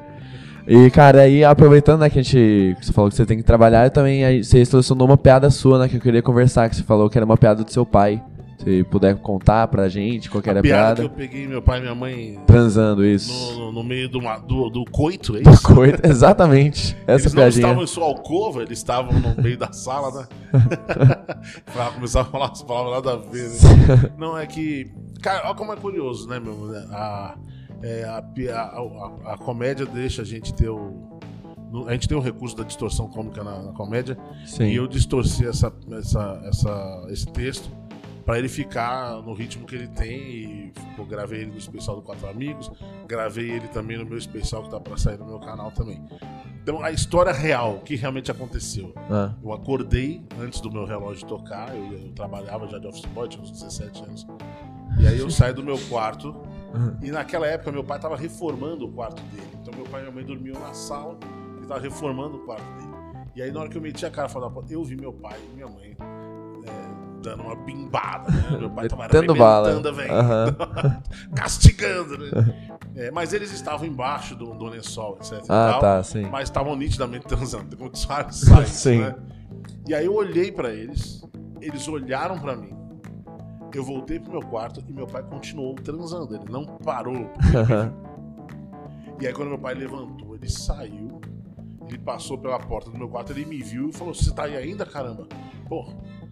[0.74, 2.76] E, cara, aí aproveitando, né, que a gente.
[2.80, 4.24] que Você falou que você tem que trabalhar, eu também.
[4.24, 7.18] Aí, você selecionou uma piada sua, né, que eu queria conversar, que você falou que
[7.18, 8.24] era uma piada do seu pai.
[8.64, 11.02] Se puder contar pra gente qual que era a piada piada.
[11.02, 13.34] que eu peguei meu pai e minha mãe Transando isso.
[13.54, 15.64] no, no- no meio do, ma- do, do coito, é isso?
[15.64, 16.96] Coisa- Exatamente.
[17.08, 17.64] Essa eles não piadinha.
[17.66, 20.28] estavam em sua alcova, eles estavam no meio da sala, né?
[21.74, 24.12] pra começar a falar as palavras nada a ver, né?
[24.18, 24.92] Não, é que.
[25.24, 26.56] Cara, olha como é curioso, né, meu?
[26.92, 27.36] A,
[27.84, 31.20] é, a, a, a- comédia deixa a gente ter o.
[31.88, 34.18] A gente tem o recurso da distorção cômica na, na comédia.
[34.46, 34.66] Sim.
[34.66, 37.70] E eu distorci essa, essa, essa, esse texto
[38.26, 40.12] pra ele ficar no ritmo que ele tem.
[40.20, 42.70] E pô, gravei ele no especial do Quatro Amigos,
[43.08, 46.04] gravei ele também no meu especial que tá pra sair no meu canal também.
[46.62, 48.94] Então, a história real, o que realmente aconteceu.
[49.10, 53.28] Ah, Eu acordei antes do meu relógio tocar, eu, eu trabalhava já de office boy,
[53.30, 54.28] tinha uns 17 anos.
[55.00, 56.36] E aí eu saí do meu quarto,
[57.02, 59.48] e naquela época meu pai estava reformando o quarto dele.
[59.62, 61.18] Então meu pai e minha mãe dormiam na sala,
[61.56, 62.92] ele estava reformando o quarto dele.
[63.36, 65.56] E aí na hora que eu meti a cara porta, eu vi meu pai e
[65.56, 68.58] minha mãe é, dando uma bimbada, né?
[68.58, 69.94] Meu pai tava Metendo bala.
[69.94, 70.14] velho.
[70.14, 70.56] Aham.
[71.36, 72.80] castigando, né?
[72.96, 75.40] É, mas eles estavam embaixo do, do lençol, etc.
[75.50, 76.24] Ah, tal, tá, sim.
[76.30, 79.00] Mas estavam nitidamente transando, com vários sites, Sim.
[79.00, 79.16] né?
[79.88, 81.24] E aí eu olhei pra eles,
[81.62, 82.81] eles olharam pra mim.
[83.74, 87.30] Eu voltei pro meu quarto e meu pai continuou transando, ele não parou.
[89.20, 91.22] E aí quando meu pai levantou, ele saiu,
[91.88, 94.58] ele passou pela porta do meu quarto, ele me viu e falou: "Você tá aí
[94.58, 95.28] ainda, caramba?"
[95.70, 95.86] Pô,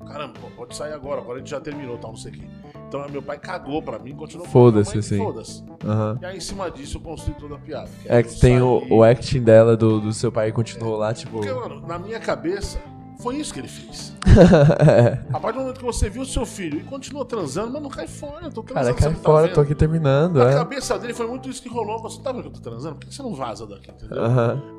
[0.08, 2.48] caramba, pô, pode sair agora, agora a gente já terminou, tal, não sei o quê.
[2.88, 5.18] Então meu pai cagou pra mim, continuou Foda-se, assim.
[5.20, 5.64] Foda-se.
[5.86, 6.18] Aham.
[6.20, 7.90] E aí em cima disso eu construí toda a piada.
[8.06, 11.14] É eu que tem o, saí- o acting dela do, do seu pai continuou lá,
[11.14, 11.34] tipo.
[11.34, 12.80] Porque, mano, na minha cabeça,
[13.22, 14.14] foi isso que ele fez.
[15.34, 17.90] A partir do momento que você viu o seu filho e continua transando, mas não
[17.90, 18.98] cai fora, eu tô Cara, transando.
[18.98, 20.54] cai você não fora, tá tô aqui terminando, Na é.
[20.54, 22.02] cabeça dele foi muito isso que rolou.
[22.02, 22.96] Você tá vendo que eu tô transando?
[22.96, 24.24] Por que você não vaza daqui, entendeu?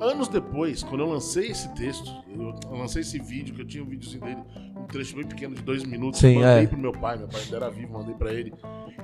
[0.00, 3.86] Anos depois, quando eu lancei esse texto, eu lancei esse vídeo, que eu tinha um
[3.86, 4.42] videozinho dele,
[4.76, 6.66] um trecho bem pequeno de dois minutos, Sim, mandei é.
[6.66, 8.54] pro meu pai, meu pai ainda era vivo, mandei pra ele.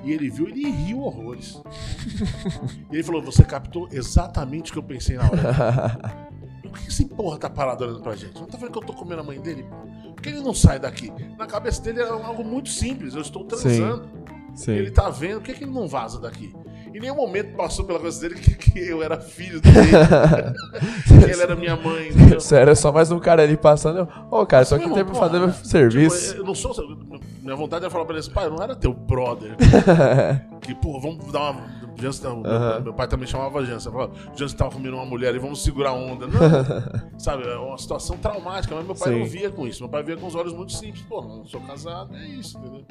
[0.03, 1.61] E ele viu, ele riu horrores.
[2.91, 6.26] e ele falou: Você captou exatamente o que eu pensei na hora.
[6.77, 8.39] Por que esse porra tá parado olhando pra gente?
[8.39, 9.65] Não tá vendo que eu tô comendo a mãe dele?
[10.13, 11.11] Por que ele não sai daqui?
[11.37, 13.15] Na cabeça dele era algo muito simples.
[13.15, 14.07] Eu estou transando.
[14.53, 14.71] Sim.
[14.71, 16.53] Ele tá vendo, por que, que ele não vaza daqui?
[16.97, 19.75] Em nenhum momento passou pela cabeça dele que, que eu era filho dele.
[21.07, 22.09] que ele era minha mãe.
[22.09, 22.39] entendeu?
[22.39, 24.09] Sério, é só mais um cara ali passando.
[24.31, 26.29] Ô, cara, só que tem pra fazer meu serviço.
[26.29, 26.73] Tipo, eu não sou.
[27.43, 29.55] Minha vontade era falar pra ele assim, pai, eu não era teu brother.
[30.59, 31.87] que, pô, vamos dar uma.
[31.99, 32.79] Jansen, Aham.
[32.79, 33.91] Meu pai também chamava Jansen.
[33.91, 36.25] Falava, Jansen tava comendo uma mulher e vamos segurar a onda.
[36.25, 36.39] Não,
[37.19, 39.19] sabe, é uma situação traumática, mas meu pai Sim.
[39.19, 39.83] não via com isso.
[39.83, 41.03] Meu pai via com os olhos muito simples.
[41.03, 42.85] Pô, não sou casado, é isso, entendeu?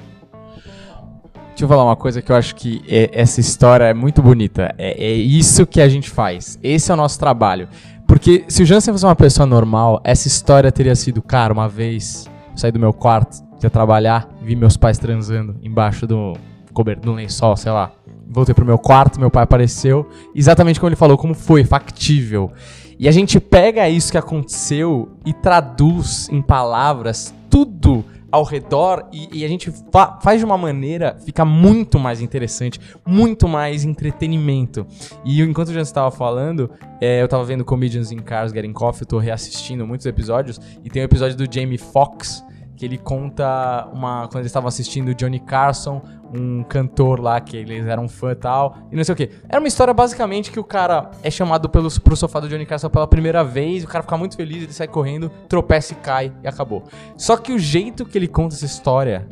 [1.49, 4.75] Deixa eu falar uma coisa que eu acho que é- essa história é muito bonita.
[4.77, 6.59] É, é isso que a gente faz.
[6.63, 7.69] Esse é o nosso trabalho.
[8.07, 12.27] Porque se o Jansen fosse uma pessoa normal, essa história teria sido, cara, uma vez
[12.53, 16.35] eu saí do meu quarto ia trabalhar, vi meus pais transando embaixo do
[16.73, 17.91] cobertor, do lençol, sei lá.
[18.29, 20.09] Voltei pro meu quarto, meu pai apareceu.
[20.35, 22.53] Exatamente como ele falou, como foi, factível.
[22.99, 28.05] E a gente pega isso que aconteceu e traduz em palavras tudo
[28.37, 32.79] ao redor e, e a gente fa faz de uma maneira fica muito mais interessante,
[33.05, 34.87] muito mais entretenimento.
[35.25, 36.71] E enquanto o Jan estava falando,
[37.01, 40.91] é, eu estava vendo Comedians in Cars Getting Coffee, eu tô reassistindo muitos episódios e
[40.91, 42.45] tem um episódio do Jamie Foxx
[42.77, 46.03] que ele conta uma quando eles estavam assistindo Johnny Carson,
[46.35, 49.31] um cantor lá que eles eram fã e tal, e não sei o que.
[49.49, 52.89] Era uma história basicamente que o cara é chamado pelo, pro sofá do Johnny Carson
[52.89, 56.49] pela primeira vez, o cara fica muito feliz, ele sai correndo, tropeça e cai e
[56.49, 56.85] acabou.
[57.17, 59.27] Só que o jeito que ele conta essa história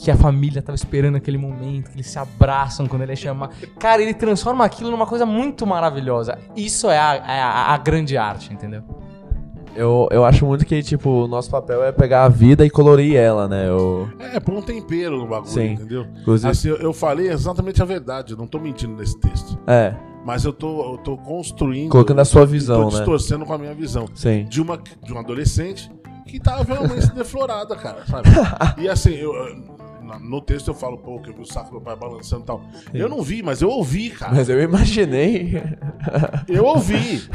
[0.00, 3.54] que a família tava esperando aquele momento, que eles se abraçam quando ele é chamado.
[3.78, 6.38] Cara, ele transforma aquilo numa coisa muito maravilhosa.
[6.56, 8.82] Isso é a, é a, a grande arte, entendeu?
[9.74, 13.16] Eu, eu acho muito que, tipo, o nosso papel é pegar a vida e colorir
[13.16, 13.68] ela, né?
[13.68, 14.08] Eu...
[14.18, 15.72] É, pôr um tempero no bagulho, Sim.
[15.72, 16.06] entendeu?
[16.20, 19.58] Inclusive- Assim, eu, falei exatamente a verdade, eu não tô mentindo nesse texto.
[19.66, 19.94] É,
[20.24, 21.90] Mas eu tô, eu tô construindo.
[21.90, 22.96] Colocando a sua visão, tô né?
[22.98, 24.06] distorcendo com a minha visão.
[24.14, 24.44] sim.
[24.44, 25.90] De uma, de uma adolescente
[26.26, 28.28] que tava realmente deflorada, cara, sabe?
[28.78, 29.32] E assim, eu,
[30.18, 32.46] no texto eu falo, pô, que eu vi o saco do meu pai balançando e
[32.46, 32.62] tal.
[32.92, 34.34] Eu não vi, mas eu ouvi, cara.
[34.34, 35.62] Mas eu imaginei.
[36.48, 37.28] Eu ouvi.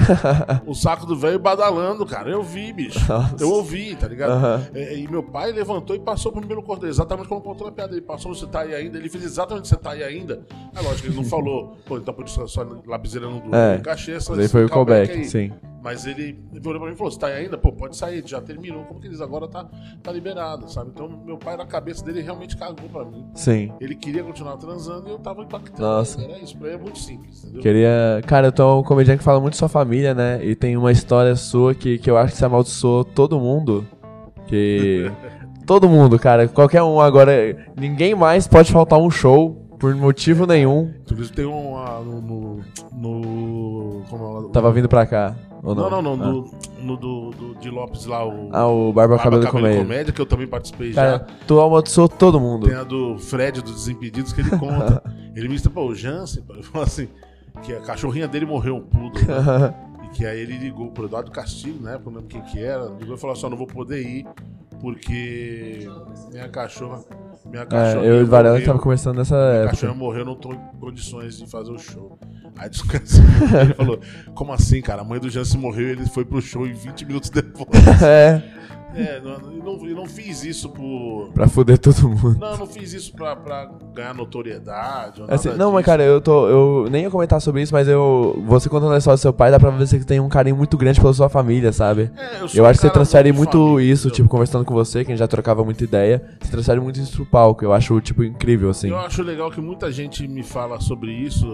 [0.66, 2.30] o saco do velho badalando, cara.
[2.30, 3.00] Eu vi, bicho.
[3.08, 3.36] Nossa.
[3.40, 4.66] Eu ouvi, tá ligado?
[4.74, 7.94] É, e meu pai levantou e passou pro primeiro cordeiro, exatamente como contou na piada.
[7.94, 8.98] Ele passou, você tá aí ainda.
[8.98, 10.42] Ele fez exatamente você tá aí ainda.
[10.76, 13.78] É lógico ele não falou, pô, então por isso sua lapiseira não do É.
[13.80, 15.52] cachê, essa Mas aí foi o callback sim.
[15.86, 17.60] Mas ele olhou pra mim e falou: Você tá aí ainda?
[17.60, 18.86] Pô, pode sair, já terminou.
[18.86, 19.70] Como que eles agora tá,
[20.02, 20.90] tá liberado, sabe?
[20.92, 23.24] Então, meu pai, na cabeça dele, realmente cagou pra mim.
[23.36, 23.72] Sim.
[23.80, 25.80] Ele queria continuar transando e eu tava impactado.
[25.80, 26.20] Nossa.
[26.20, 27.62] Era isso, pra ele é muito simples, entendeu?
[27.62, 28.20] Queria.
[28.26, 30.44] Cara, eu tô um comediante que fala muito de sua família, né?
[30.44, 33.86] E tem uma história sua que, que eu acho que você amaldiçoou todo mundo.
[34.48, 35.12] Que.
[35.68, 36.48] todo mundo, cara.
[36.48, 37.56] Qualquer um agora.
[37.78, 40.92] Ninguém mais pode faltar um show por motivo nenhum.
[41.02, 42.60] Inclusive tem um ah, no, no,
[42.92, 44.50] no- como é o?
[44.50, 45.36] Tava vindo pra cá.
[45.66, 45.90] Ou não?
[45.90, 46.26] Não, não, não.
[46.26, 46.32] Ah.
[46.80, 48.50] No, no do, do- de Lopes lá, o.
[48.54, 49.82] Ah, o Barba Cabelo Cabelo Comédia.
[49.82, 51.20] Comédia, que eu também participei Cara, já.
[51.48, 52.68] tu amaldiçoou todo mundo.
[52.68, 55.02] Tem a do Fred dos Desimpedidos que ele conta.
[55.36, 57.08] ele me disse, pô, o Jansen, ele falou assim,
[57.64, 59.20] que a cachorrinha dele morreu um pudo.
[59.20, 59.74] Né?
[60.06, 62.00] e que aí ele ligou pro Eduardo Castilho, né?
[62.06, 62.86] Não lembro quem que era.
[63.00, 64.28] Ligou e falou assim: não vou poder ir,
[64.80, 65.88] porque
[66.32, 67.00] minha cachorra.
[67.50, 68.06] Minha É, cachorra.
[68.06, 69.70] eu e o Varela que tava conversando nessa A época.
[69.72, 72.18] cachorra morreu, eu não tô em condições de fazer o show.
[72.58, 73.24] Aí descansou.
[73.62, 74.00] ele falou:
[74.34, 75.02] Como assim, cara?
[75.02, 77.70] A mãe do Jansen morreu e ele foi pro show em 20 minutos depois.
[78.04, 78.42] É,
[78.96, 81.30] é, não, eu, não, eu não fiz isso por.
[81.34, 82.38] pra fuder todo mundo.
[82.40, 85.22] Não, eu não fiz isso pra, pra ganhar notoriedade.
[85.22, 85.92] Ou Assim, nada não, mas disso.
[85.92, 86.48] cara, eu tô.
[86.48, 88.42] Eu nem ia comentar sobre isso, mas eu.
[88.48, 90.56] Você contando a história do seu pai, dá pra ver que você tem um carinho
[90.56, 92.10] muito grande pela sua família, sabe?
[92.18, 95.04] É, sou Eu um acho que você transfere muito família, isso, tipo, conversando com você,
[95.04, 96.24] que a gente já trocava muita ideia.
[96.42, 97.64] Você transfere muito isso pro palco.
[97.64, 98.90] Eu acho, tipo, incrível, assim.
[98.90, 101.46] Eu acho legal que muita gente me fala sobre isso.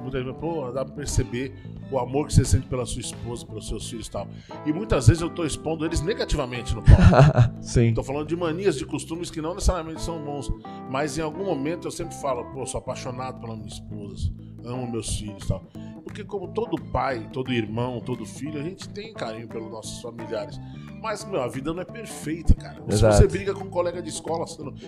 [0.00, 1.54] Muita gente, pô, dá pra perceber
[1.90, 4.28] o amor que você sente pela sua esposa, pelos seus filhos e tal.
[4.64, 7.02] E muitas vezes eu tô expondo eles negativamente no palco.
[7.60, 7.92] Sim.
[7.92, 10.50] Tô falando de manias, de costumes que não necessariamente são bons.
[10.88, 14.32] Mas em algum momento eu sempre falo, pô, sou apaixonado pela minha esposa,
[14.64, 15.62] amo meus filhos e tal.
[16.04, 20.58] Porque como todo pai, todo irmão, todo filho, a gente tem carinho pelos nossos familiares.
[21.00, 22.76] Mas, meu, a vida não é perfeita, cara.
[22.88, 23.16] Se Exato.
[23.16, 24.44] você briga com um colega de escola,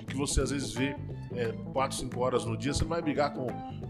[0.07, 0.95] que você às vezes vê
[1.73, 3.47] 4, 5 horas no dia, você não vai brigar com,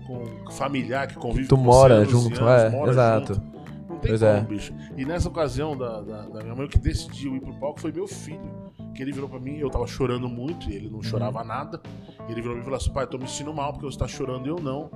[0.07, 3.35] com um familiar que convive Tu com mora você junto, anos, é, mora exato.
[3.35, 3.53] junto.
[3.89, 4.41] Não tem Pois como, é.
[4.43, 4.73] bicho.
[4.97, 7.91] E nessa ocasião da, da, da minha mãe, o que decidiu ir pro palco foi
[7.93, 8.63] meu filho.
[8.95, 11.81] Que ele virou pra mim, eu tava chorando muito e ele não chorava nada.
[12.29, 13.99] Ele virou pra mim e falou assim: pai, eu tô me sentindo mal porque você
[13.99, 14.91] tá chorando e eu não.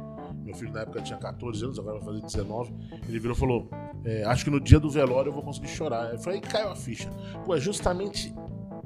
[0.46, 2.72] Meu filho na época tinha 14 anos, agora vai fazer 19.
[3.08, 3.68] Ele virou e falou:
[4.04, 6.12] é, Acho que no dia do velório eu vou conseguir chorar.
[6.12, 7.10] Eu falei: caiu a ficha.
[7.44, 8.32] Pô, é justamente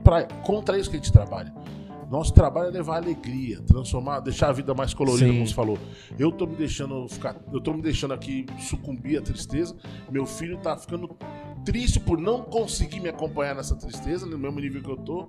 [0.03, 1.53] pra, contra isso que a gente trabalha.
[2.11, 5.35] Nosso trabalho é levar alegria, transformar, deixar a vida mais colorida, Sim.
[5.35, 5.79] como você falou.
[6.19, 9.77] Eu tô me deixando ficar, eu tô me deixando aqui sucumbir à tristeza.
[10.11, 11.15] Meu filho tá ficando
[11.65, 15.29] triste por não conseguir me acompanhar nessa tristeza, no mesmo nível que eu tô.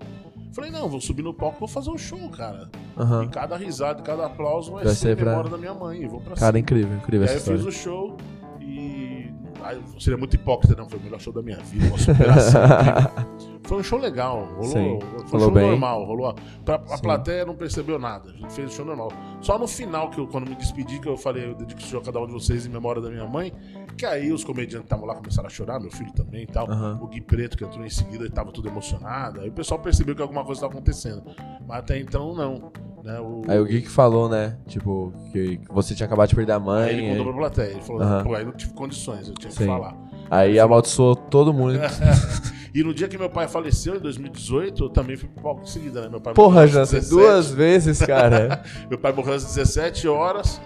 [0.54, 2.70] Falei, não, vou subir no palco, vou fazer um show, cara.
[2.98, 3.24] Aham.
[3.24, 6.06] E cada risada, cada aplauso vai, Vai ser, pra- memória da minha mãe.
[6.08, 6.60] Vou pra Cara, cima.
[6.60, 8.18] incrível, incrível E aí eu fiz o show
[8.60, 9.32] e.
[9.64, 10.90] Aí, seria muito hipócrita, não.
[10.90, 12.62] Foi o melhor show da minha vida, uma superação.
[13.64, 14.66] Foi um show legal, rolou.
[14.66, 15.70] Sim, foi um falou show bem.
[15.70, 16.36] normal, rolou.
[16.66, 17.04] Pra, a Sim.
[17.04, 18.30] plateia não percebeu nada.
[18.32, 19.10] A gente fez o show normal.
[19.40, 22.02] Só no final, que eu, quando me despedi, que eu falei, eu dedico esse show
[22.02, 23.54] a cada um de vocês em memória da minha mãe,
[23.98, 26.70] que aí os comediantes estavam lá, começaram a chorar, meu filho também e tal.
[26.70, 27.00] Aham.
[27.02, 29.42] O Gui Preto, que entrou em seguida, ele tava tudo emocionado.
[29.42, 31.24] Aí o pessoal percebeu que alguma coisa estava acontecendo.
[31.68, 32.72] Mas até então, não.
[33.04, 33.20] Né?
[33.20, 34.58] O, Aí o Gui que falou, né?
[34.68, 36.90] Tipo, que que você tinha acabado de perder a mãe.
[36.90, 37.72] Aí ele contou aí- pra plateia.
[37.72, 38.24] Ele falou, Aham.
[38.24, 39.66] pô, aí não tive condições, eu tinha que Sim.
[39.68, 39.96] falar.
[40.30, 41.80] Aí amaldiçoou todo mundo.
[42.74, 45.66] E no dia que meu pai faleceu, em 2018, eu também fui pro palco em
[45.66, 46.08] seguida, né?
[46.08, 47.10] Meu pai Porra, 17.
[47.10, 48.64] duas vezes, cara.
[48.90, 50.62] Meu pai morreu às 17 horas.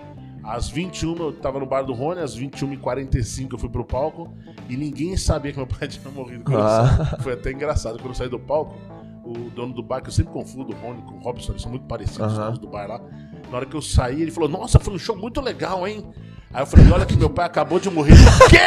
[0.46, 4.32] Às 21 eu tava no bar do Rony, às 21h45 eu fui pro palco
[4.70, 6.44] e ninguém sabia que meu pai tinha morrido.
[6.56, 7.18] Ah.
[7.22, 7.98] Foi até engraçado.
[7.98, 8.76] Quando eu saí do palco,
[9.24, 11.72] o dono do bar, que eu sempre confundo o Rony com o Robson, eles são
[11.72, 13.02] muito parecidos, os donos do bar lá.
[13.50, 16.06] Na hora que eu saí, ele falou: Nossa, foi um show muito legal, hein?
[16.54, 18.14] Aí eu falei: Olha que meu pai acabou de morrer.
[18.46, 18.58] O quê?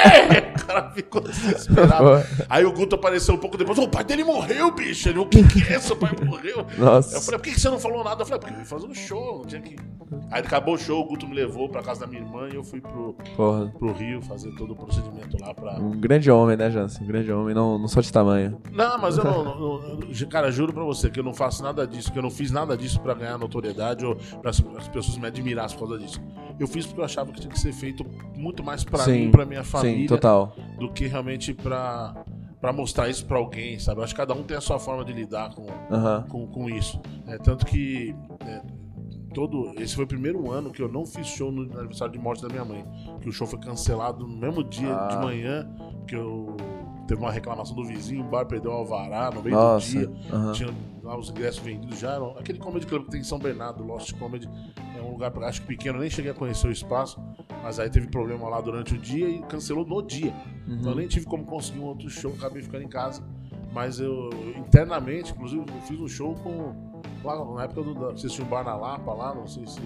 [0.54, 2.26] O cara ficou desesperado.
[2.50, 5.08] Aí o Guto apareceu um pouco depois: O pai dele morreu, bicho.
[5.08, 5.78] Ele: O que, que é?
[5.78, 6.66] Seu pai morreu.
[6.76, 7.16] Nossa.
[7.16, 8.22] Eu falei, por que você não falou nada?
[8.22, 9.76] Eu falei, porque eu ia fazer um show, não tinha que.
[10.30, 12.62] Aí acabou o show, o Guto me levou pra casa da minha irmã e eu
[12.64, 13.66] fui pro, Porra.
[13.78, 15.78] pro Rio fazer todo o procedimento lá pra.
[15.80, 17.04] Um grande homem, né, Jansen?
[17.04, 18.58] Um grande homem, não, não só de tamanho.
[18.72, 22.12] Não, mas eu não, não- Cara, juro pra você que eu não faço nada disso,
[22.12, 25.26] que eu não fiz nada disso pra ganhar notoriedade ou pra as as pessoas me
[25.26, 26.20] admirassem por causa disso.
[26.58, 28.04] Eu fiz porque eu achava que tinha que ser feito
[28.36, 30.54] muito mais pra Sim, mim, pra minha família, Sim, total.
[30.78, 32.14] do que realmente pra,
[32.60, 34.00] pra mostrar isso pra alguém, sabe?
[34.00, 36.24] Eu acho que cada um tem a sua forma de lidar com, Aham.
[36.28, 37.00] com, com isso.
[37.26, 38.60] É, tanto que é,
[39.34, 42.42] todo esse foi o primeiro ano que eu não fiz show no aniversário de morte
[42.42, 42.84] da minha mãe.
[43.20, 45.08] Que o show foi cancelado no mesmo dia Ah.
[45.08, 45.68] de manhã,
[46.06, 46.56] que eu
[47.06, 49.86] teve uma reclamação do vizinho, o bar perdeu o alvará no meio Nossa.
[49.86, 50.32] do dia.
[50.32, 50.52] aham.
[50.52, 50.68] Tinha
[51.02, 52.12] lá os ingressos vendidos já.
[52.12, 54.46] Eram, aquele comedy club que tem em São Bernardo, Lost Comedy,
[54.98, 57.18] é um lugar, acho que pequeno, nem cheguei a conhecer o espaço,
[57.62, 60.34] mas aí teve problema lá durante o dia e cancelou no dia.
[60.66, 63.22] Então eu nem tive como conseguir um outro show, acabei ficando em casa.
[63.72, 66.74] Mas eu, internamente, inclusive, eu fiz um show com.
[67.24, 68.14] Lá na época do.
[68.14, 69.80] tinham um bar na Lapa lá, não sei se.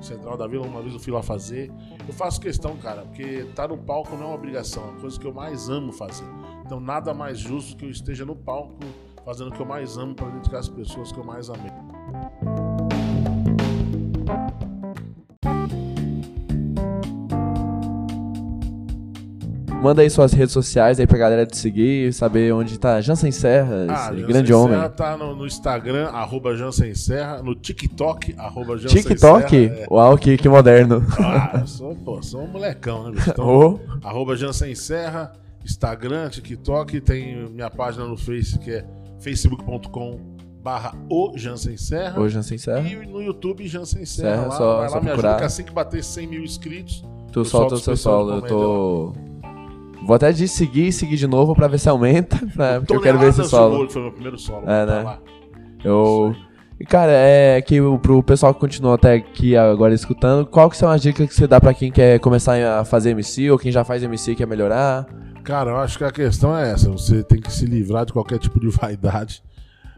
[0.00, 1.72] Central da Vila, uma vez eu fui lá fazer.
[2.06, 5.18] Eu faço questão, cara, porque estar no palco não é uma obrigação, é uma coisa
[5.18, 6.26] que eu mais amo fazer.
[6.64, 8.78] Então nada mais justo que eu esteja no palco
[9.24, 12.67] fazendo o que eu mais amo para dedicar às pessoas que eu mais amei.
[19.88, 23.86] Manda aí suas redes sociais aí pra galera te seguir, saber onde tá Jansen Serra,
[23.86, 24.90] esse Jansen grande Serra homem.
[24.90, 29.48] tá no, no Instagram, arroba Jansen Serra, no TikTok, arroba Jansen TikTok?
[29.50, 29.86] Serra, é.
[29.90, 31.02] Uau, que, que moderno.
[31.18, 33.30] Ah, eu sou, pô, sou um molecão, né, bicho?
[33.30, 35.32] Então, Ô, Arroba Jansen Serra,
[35.64, 38.84] Instagram, TikTok, tem minha página no Face que é
[39.20, 40.20] facebook.com
[40.62, 42.20] barra o Jansen Serra.
[42.20, 42.80] ô, Jansen Serra.
[42.86, 45.38] E no YouTube Jansen Serra, Serra, lá, só- vai lá, só me ajuda procurar.
[45.38, 48.34] que assim que bater 100 mil inscritos, Tu solta o seu solo.
[48.36, 49.12] Eu tô.
[50.08, 52.38] Vou até de seguir e seguir de novo pra ver se aumenta.
[52.56, 52.78] Pra...
[52.80, 53.86] Porque eu quero ver esse solo.
[53.90, 54.62] Foi meu primeiro solo.
[54.62, 55.02] É, tá né?
[55.02, 55.18] lá.
[55.84, 56.34] Eu.
[56.80, 60.78] E, Cara, é que o- pro pessoal que continua até aqui agora escutando, qual que
[60.78, 63.70] são as dicas que você dá pra quem quer começar a fazer MC ou quem
[63.70, 65.04] já faz MC e quer melhorar?
[65.44, 66.90] Cara, eu acho que a questão é essa.
[66.90, 69.42] Você tem que se livrar de qualquer tipo de vaidade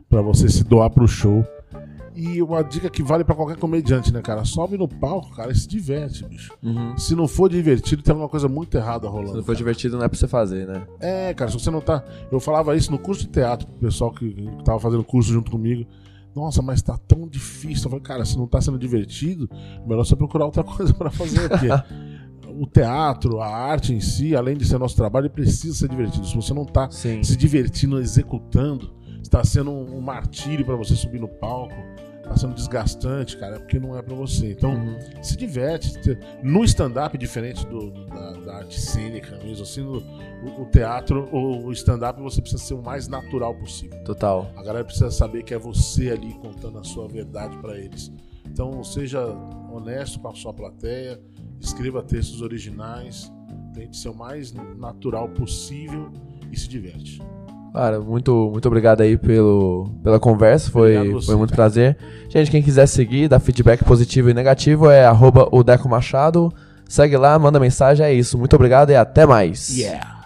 [0.08, 1.44] pra você se doar pro show.
[2.14, 4.44] E uma dica que vale pra qualquer comediante, né, cara?
[4.44, 6.52] Sobe no palco, cara, e se diverte, bicho.
[6.62, 6.96] Uhum.
[6.98, 9.34] Se não for divertido, tem alguma coisa muito errada Se rolando.
[9.34, 9.58] não for cara.
[9.58, 10.82] divertido, não é pra você fazer, né?
[10.98, 12.04] É, cara, se você não tá.
[12.30, 15.50] Eu falava isso no curso de teatro pro pessoal que, que tava fazendo curso junto
[15.50, 15.86] comigo.
[16.34, 17.84] Nossa, mas tá tão difícil.
[17.86, 19.48] Eu falei, cara, se não tá sendo divertido,
[19.86, 21.48] melhor você procurar outra coisa pra fazer.
[21.48, 21.68] Porque
[22.60, 26.26] o teatro, a arte em si, além de ser nosso trabalho, precisa ser divertido.
[26.26, 27.22] Se você não tá Sim.
[27.22, 28.92] se divertindo, executando,
[29.22, 31.74] está sendo um, martírio pra você subir no palco,
[32.22, 34.52] tá sendo desgastante, cara, é porque não é pra você.
[34.52, 34.98] Então, Uhum.
[35.22, 36.00] se diverte.
[36.00, 41.28] Te- No stand-up, diferente do, da, da arte cênica mesmo, assim, no, o, o teatro,
[41.32, 44.02] o, o stand-up, você precisa ser o mais natural possível.
[44.04, 44.50] Total.
[44.56, 48.12] A galera precisa saber que é você ali contando a sua verdade pra eles.
[48.46, 49.24] Então, seja
[49.72, 51.20] honesto com a sua plateia,
[51.60, 53.30] escreva textos originais,
[53.74, 56.10] tente ser o mais natural possível
[56.50, 57.20] e se diverte.
[57.72, 61.96] Cara, muito, muito obrigado aí pelo, pela conversa, foi, Obrigado foi muito prazer.
[62.28, 66.52] Gente, quem quiser seguir, dar feedback positivo e negativo é arroba o Deco Machado.
[66.88, 68.36] Segue lá, manda mensagem, é isso.
[68.36, 69.68] Muito obrigado e até mais.
[69.76, 70.19] Yeah!